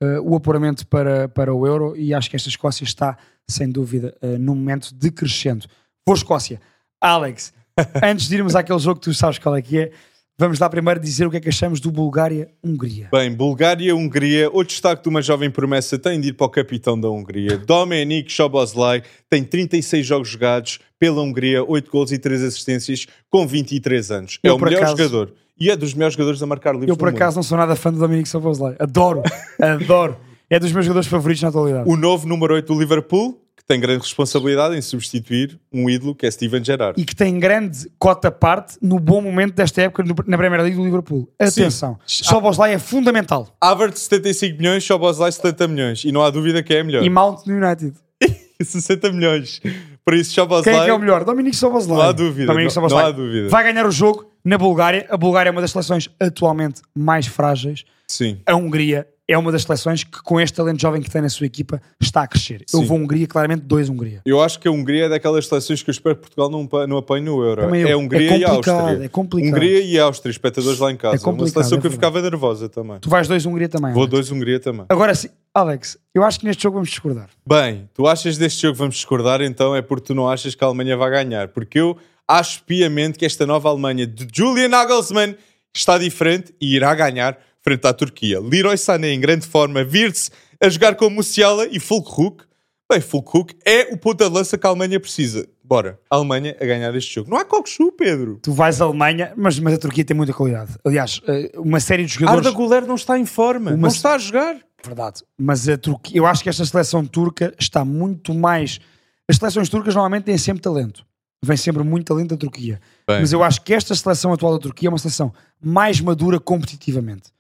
[0.03, 4.17] eh, o apuramento para, para o Euro e acho que esta Escócia está, sem dúvida,
[4.23, 5.67] uh, num momento decrescendo.
[6.07, 6.59] Vou Escócia.
[6.99, 7.53] Alex,
[8.03, 9.93] antes de irmos àquele jogo que tu sabes qual é que é,
[10.41, 13.09] vamos lá primeiro dizer o que é que achamos do Bulgária-Hungria.
[13.13, 16.99] Bem, Bulgária, Hungria, o destaque de uma jovem promessa tem de ir para o capitão
[16.99, 17.59] da Hungria.
[17.59, 24.11] Dominik Szoboszlai tem 36 jogos jogados pela Hungria, 8 gols e 3 assistências, com 23
[24.11, 24.39] anos.
[24.43, 25.33] É Eu, o por melhor acaso- jogador.
[25.59, 27.93] E é dos melhores jogadores a marcar livros Eu, por acaso, não sou nada fã
[27.93, 28.77] do Dominic Szoboszlai.
[28.79, 29.23] Adoro,
[29.61, 30.17] adoro.
[30.49, 31.87] É dos meus jogadores favoritos na atualidade.
[31.87, 31.97] mundo.
[31.99, 33.39] O novo número 8 do Liverpool,
[33.71, 37.01] tem grande responsabilidade em substituir um ídolo que é Steven Gerrard.
[37.01, 40.85] e que tem grande cota parte no bom momento desta época na Primeira Liga do
[40.85, 41.29] Liverpool.
[41.39, 43.57] Atenção, Szoboszlai é fundamental.
[43.61, 46.05] Havertz 75 milhões, Szoboszlai 70 milhões.
[46.05, 47.05] E não há dúvida que é melhor.
[47.05, 47.95] E Mount no United.
[48.61, 49.63] 60 milhões.
[50.05, 50.75] Por isso, Szoboszlai...
[50.75, 51.25] Quem é que é o melhor?
[51.25, 51.97] Dominic Szoboszlai.
[51.97, 53.49] Não há dúvida, não- não há dúvida.
[53.51, 55.07] Vai ganhar o jogo na Bulgária.
[55.09, 57.85] A Bulgária é uma das seleções atualmente mais frágeis.
[58.09, 58.41] Sim.
[58.45, 61.47] A Hungria é uma das seleções que, com este talento jovem que tem na sua
[61.47, 62.65] equipa, está a crescer.
[62.73, 62.87] Eu Sim.
[62.87, 64.21] vou Hungria, claramente 2 Hungria.
[64.25, 66.97] Eu acho que a Hungria é daquelas seleções que eu espero que Portugal não, não
[66.97, 67.63] apanhe no Euro.
[67.75, 67.89] Eu.
[67.89, 69.05] É a Hungria É e Áustria.
[69.05, 69.53] é complicado.
[69.55, 71.17] Hungria e Áustria, espectadores lá em casa.
[71.17, 72.99] É complicado, uma seleção é que eu ficava nervosa também.
[72.99, 73.93] Tu vais 2 Hungria também.
[73.93, 74.11] Vou Alex.
[74.11, 74.87] dois Hungria também.
[74.89, 77.29] Agora sim, Alex, eu acho que neste jogo vamos discordar.
[77.47, 80.65] Bem, tu achas deste jogo que vamos discordar, então é porque tu não achas que
[80.65, 81.49] a Alemanha vai ganhar.
[81.49, 85.37] Porque eu acho piamente que esta nova Alemanha de Julian Nagelsmann
[85.75, 88.41] está diferente e irá ganhar frente à Turquia.
[88.41, 90.31] Leroy Sané em grande forma, Wirtz
[90.61, 92.43] a jogar com Musiala e Fulkrug.
[92.91, 95.47] Bem, Fulkrug é o ponta de lança que a Alemanha precisa.
[95.63, 97.31] Bora, a Alemanha a ganhar este jogo.
[97.31, 98.41] Não há cockchu, Pedro.
[98.43, 100.73] Tu vais à Alemanha, mas, mas a Turquia tem muita qualidade.
[100.85, 102.45] Aliás, eh, uma série de jogadores.
[102.45, 104.57] Arda Güler não está em forma, Uma- não está a jogar.
[104.85, 105.23] Verdade.
[105.39, 108.81] Mas a Turquia, eu acho que esta seleção turca está muito mais.
[109.29, 111.07] As seleções turcas normalmente têm sempre talento.
[111.45, 112.81] Vem sempre muito talento da Turquia.
[113.07, 113.21] Bem.
[113.21, 115.33] Mas eu acho que esta seleção atual da Turquia é uma seleção
[115.63, 117.31] mais madura competitivamente.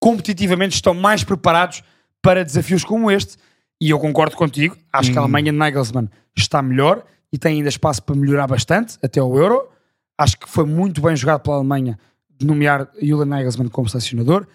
[0.00, 1.82] Competitivamente estão mais preparados
[2.22, 3.36] para desafios como este.
[3.80, 4.76] E eu concordo contigo.
[4.92, 5.12] Acho Hum.
[5.12, 9.20] que a Alemanha de Nagelsmann está melhor e tem ainda espaço para melhorar bastante até
[9.20, 9.68] ao Euro.
[10.16, 11.98] Acho que foi muito bem jogado pela Alemanha
[12.36, 14.46] de nomear Julian Nagelsmann como selecionador.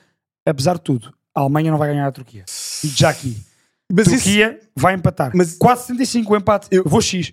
[0.46, 2.44] Apesar de tudo, a Alemanha não vai ganhar a Turquia.
[2.84, 3.38] Já aqui,
[3.91, 5.32] Mas isso Turquia vai empatar.
[5.34, 6.68] Mas- 4,75 o empate.
[6.72, 7.32] Eu vou X.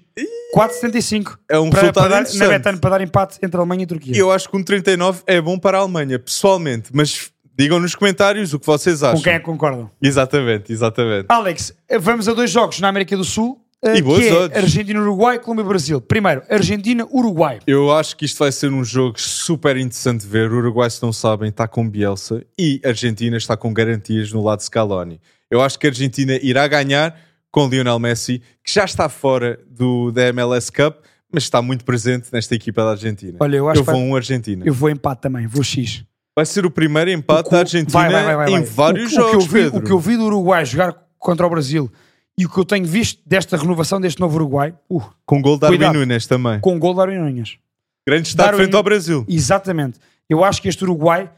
[0.54, 2.48] 4,75 é um para, resultado para dar, na.
[2.48, 4.16] Betano para dar empate entre a Alemanha e a Turquia.
[4.16, 6.90] Eu acho que um 39 é bom para a Alemanha, pessoalmente.
[6.92, 7.30] Mas
[7.60, 9.16] digam nos comentários o que vocês acham.
[9.18, 9.90] Com quem é que concordam?
[10.02, 11.26] Exatamente, exatamente.
[11.28, 13.60] Alex, vamos a dois jogos na América do Sul.
[13.82, 14.58] eh, E boas que é.
[14.58, 16.00] Argentina-Uruguai, Colômbia-Brasil.
[16.00, 17.60] Primeiro, Argentina-Uruguai.
[17.66, 20.50] Eu acho que isto vai ser um jogo super interessante de ver.
[20.50, 24.42] O Uruguai, se não sabem, está com Bielsa e a Argentina está com garantias no
[24.42, 25.20] lado de Scaloni.
[25.50, 27.16] Eu acho que a Argentina irá ganhar
[27.50, 30.98] com Lionel Messi, que já está fora do, da MLS Cup,
[31.32, 33.38] mas está muito presente nesta equipa da Argentina.
[33.40, 34.64] Olha, eu acho eu que vou vai- um Argentina.
[34.66, 36.04] Eu vou empate também, vou X.
[36.34, 39.44] Vai ser o primeiro empate O da Argentina vai, vai, vai, em vários o, jogos,
[39.44, 41.90] o que, eu vi, o que eu vi do Uruguai jogar contra o Brasil
[42.38, 45.76] e o que eu tenho visto desta renovação deste novo Uruguai, uh, Com gol de
[45.76, 45.98] Darwin.
[45.98, 46.60] Nunes também.
[46.60, 47.58] com o gol de Darwin Nunes.
[48.06, 49.24] Grande Darwin- frente ao Brasil.
[49.28, 49.98] Exatamente.
[50.28, 51.30] Eu acho que este Uruguai,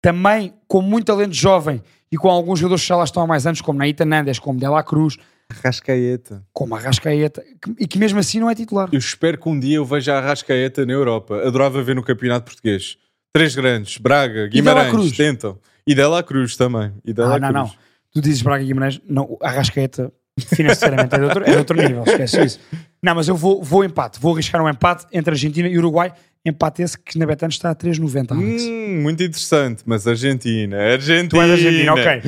[0.00, 3.46] também com muito talento jovem e com alguns jogadores que já lá estão há mais
[3.46, 5.18] anos, como Naita Nandes, como Dela Cruz,
[5.62, 6.42] Rascaeta.
[6.52, 7.44] como Arrascaeta,
[7.78, 8.88] e que mesmo assim não é titular.
[8.92, 11.36] Eu espero que um dia eu veja a Rascaeta na Europa.
[11.46, 12.96] Adorava ver no campeonato português.
[13.32, 15.58] Três grandes, Braga, Guimarães, tentam.
[15.86, 16.92] E Dela Cruz também.
[17.04, 17.62] E Dela Ah, não, Cruz.
[17.62, 17.74] não.
[18.12, 20.12] Tu dizes Braga e Guimarães, não, Arrascaeta
[20.54, 22.60] financeiramente é de outro, é de outro nível, esquece isso.
[23.02, 26.12] Não, mas eu vou, vou empate, vou arriscar um empate entre Argentina e Uruguai,
[26.44, 28.32] empate esse que na Betano está a 3,90.
[28.32, 28.62] Alex.
[28.62, 30.76] Hum, muito interessante, mas Argentina.
[30.76, 31.28] Argentina.
[31.28, 32.22] Tu és Argentina, ok.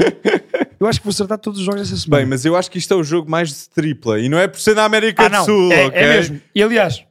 [0.79, 2.23] Eu acho que vou acertar todos os jogos essa semana.
[2.23, 4.19] Bem, mas eu acho que isto é o jogo mais de tripla.
[4.19, 6.01] E não é por ser na América ah, do Sul, é, ok?
[6.01, 6.41] é mesmo.
[6.55, 7.05] E aliás,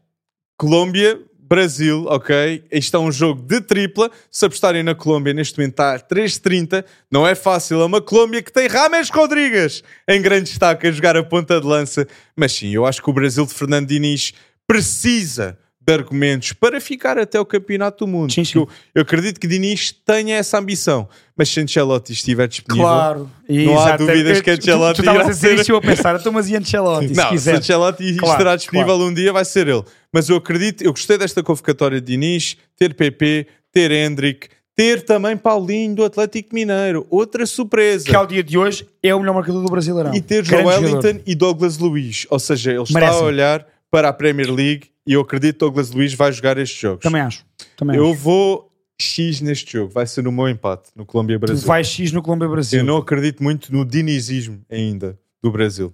[0.57, 1.19] Colômbia,
[1.49, 2.63] Brasil, ok?
[2.71, 4.11] Isto é um jogo de tripla.
[4.29, 6.85] Se apostarem na Colômbia, neste momento está a 3,30.
[7.11, 7.81] Não é fácil.
[7.81, 11.65] É uma Colômbia que tem Rames Rodrigues em grande destaque a jogar a ponta de
[11.65, 12.07] lança.
[12.35, 14.31] Mas sim, eu acho que o Brasil de Fernando Diniz
[14.67, 18.31] precisa de argumentos para ficar até o campeonato do mundo.
[18.31, 18.59] Sim, sim.
[18.59, 21.09] Eu, eu acredito que Diniz tenha essa ambição.
[21.35, 22.85] Mas se Ancelotti estiver disponível...
[22.85, 23.31] Claro.
[23.49, 25.77] Não há dúvidas que Tu- Ancelotti Tu estavas irá a dizer ser- isso e eu
[25.77, 27.55] a pensar, então, mas e Ancelotti, se Não, se quiser.
[27.55, 29.83] Ancelotti Claro, estará disponível um dia, vai ser ele.
[30.13, 35.35] Mas eu acredito, eu gostei desta convocatória de Diniz, ter PP, ter Hendrick, ter também
[35.37, 38.05] Paulinho do Atlético Mineiro, outra surpresa.
[38.05, 40.13] Que ao dia de hoje é o melhor marcador do Brasileirão.
[40.15, 41.21] E ter Grande Joe jogador.
[41.25, 42.25] E Douglas Luiz.
[42.29, 45.91] Ou seja, ele está a olhar para a Premier League e eu acredito que Douglas
[45.91, 47.03] Luiz vai jogar estes jogos.
[47.03, 47.45] Também acho.
[47.75, 48.19] Também eu acho.
[48.19, 51.67] vou X neste jogo, vai ser no meu empate no Tu Colômbia-Brasil.
[51.67, 52.79] vais X no Colômbia-Brasil.
[52.79, 55.93] Eu não acredito muito no dinizismo ainda do Brasil.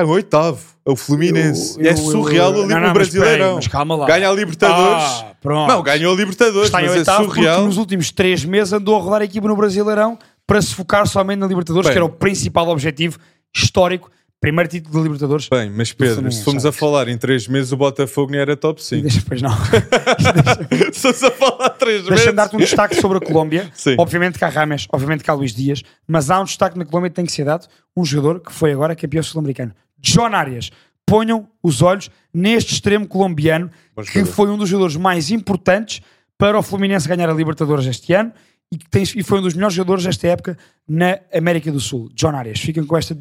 [0.00, 1.78] Ah, o oitavo, é o Fluminense.
[1.78, 3.54] Eu- é eu- surreal eu- ali não, no não, Brasileirão.
[3.56, 4.06] Mas calma lá.
[4.06, 5.04] Ganha a Libertadores.
[5.04, 5.68] Ah, pronto.
[5.68, 7.64] não, ganhou a Libertadores, Está em é oitavo porque surreal.
[7.64, 11.38] nos últimos três meses andou a rodar a equipa no Brasileirão para se focar somente
[11.40, 11.92] na Libertadores, Bem.
[11.92, 13.18] que era o principal objetivo
[13.54, 14.10] histórico.
[14.40, 15.48] Primeiro título da Libertadores.
[15.48, 18.80] Bem, mas Pedro, se formos a falar em três meses, o Botafogo nem era top
[18.80, 19.02] 5.
[19.02, 19.50] Deixa, pois não.
[20.94, 22.08] se a falar três meses.
[22.14, 23.68] Deixa-me dar-te um destaque sobre a Colômbia.
[23.74, 23.96] Sim.
[23.98, 27.10] Obviamente que há Rames, obviamente que há Luís Dias, mas há um destaque na Colômbia
[27.10, 27.66] que tem que ser dado.
[27.96, 29.72] Um jogador que foi agora campeão sul-americano.
[29.98, 30.70] John Arias.
[31.06, 33.70] Ponham os olhos neste extremo colombiano,
[34.12, 36.02] que foi um dos jogadores mais importantes
[36.36, 38.32] para o Fluminense ganhar a Libertadores este ano
[38.70, 42.10] e, que tem, e foi um dos melhores jogadores desta época na América do Sul.
[42.14, 42.60] John Arias.
[42.60, 43.16] Fiquem com esta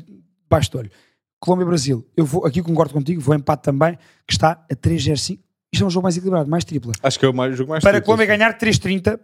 [0.50, 0.92] baixo de olho.
[1.40, 2.06] Colômbia-Brasil.
[2.16, 5.40] Eu vou, aqui concordo contigo, vou empate também, que está a 3-0-5.
[5.72, 6.94] Isto é um jogo mais equilibrado, mais tripla.
[7.04, 9.20] Acho que é o mais, jogo mais Para a Colômbia ganhar 3-30,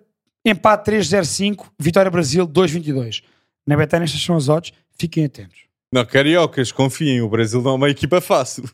[0.46, 3.24] empate 3-0-5, vitória Brasil 2-22.
[3.66, 5.60] Na Betânia estas são as odds, fiquem atentos.
[5.94, 8.64] Não, cariocas, confiem, o Brasil não é uma equipa fácil.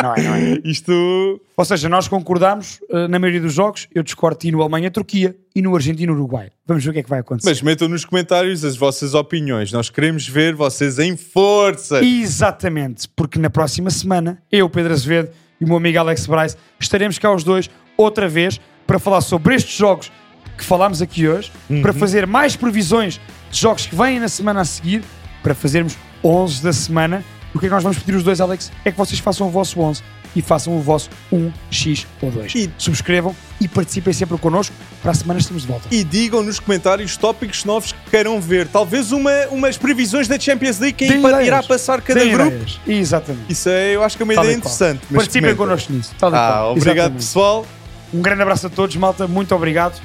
[0.00, 0.60] Não é, não é?
[0.62, 1.40] Isto.
[1.56, 5.60] Ou seja, nós concordamos eh, na maioria dos jogos, eu discordo e no Alemanha-Turquia e
[5.60, 6.52] no Argentina-Uruguai.
[6.64, 7.48] Vamos ver o que é que vai acontecer.
[7.48, 9.72] Mas metam nos comentários as vossas opiniões.
[9.72, 12.00] Nós queremos ver vocês em força.
[12.00, 15.30] Exatamente, porque na próxima semana, eu, Pedro Azevedo
[15.60, 19.56] e o meu amigo Alex Bryce, estaremos cá os dois outra vez para falar sobre
[19.56, 20.12] estes jogos
[20.56, 21.50] que falámos aqui hoje,
[21.82, 23.20] para fazer mais previsões
[23.50, 25.02] de jogos que vêm na semana a seguir,
[25.42, 27.24] para fazermos 11 da semana.
[27.54, 28.70] O que é que nós vamos pedir os dois, Alex?
[28.84, 30.02] É que vocês façam o vosso 11
[30.36, 32.54] e façam o vosso 1x ou 2.
[32.54, 34.74] E- Subscrevam e participem sempre connosco.
[35.02, 35.88] Para a semana estamos de volta.
[35.90, 38.68] E digam nos comentários tópicos novos que queiram ver.
[38.68, 41.46] Talvez uma, umas previsões da Champions League, ideias.
[41.46, 42.50] irá passar cada Deem grupo.
[42.50, 42.80] ideias.
[42.86, 43.50] Exatamente.
[43.50, 45.00] Isso é, eu acho que é uma Tal ideia interessante.
[45.12, 46.14] Participem connosco nisso.
[46.18, 47.16] Tal Ah, obrigado Exatamente.
[47.24, 47.66] pessoal.
[48.12, 49.26] Um grande abraço a todos, malta.
[49.26, 49.98] Muito obrigado.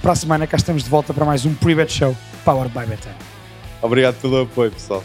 [0.00, 3.14] Para a semana cá estamos de volta para mais um Pre-Bet Show Powered by Betano.
[3.82, 5.04] Obrigado pelo apoio, pessoal.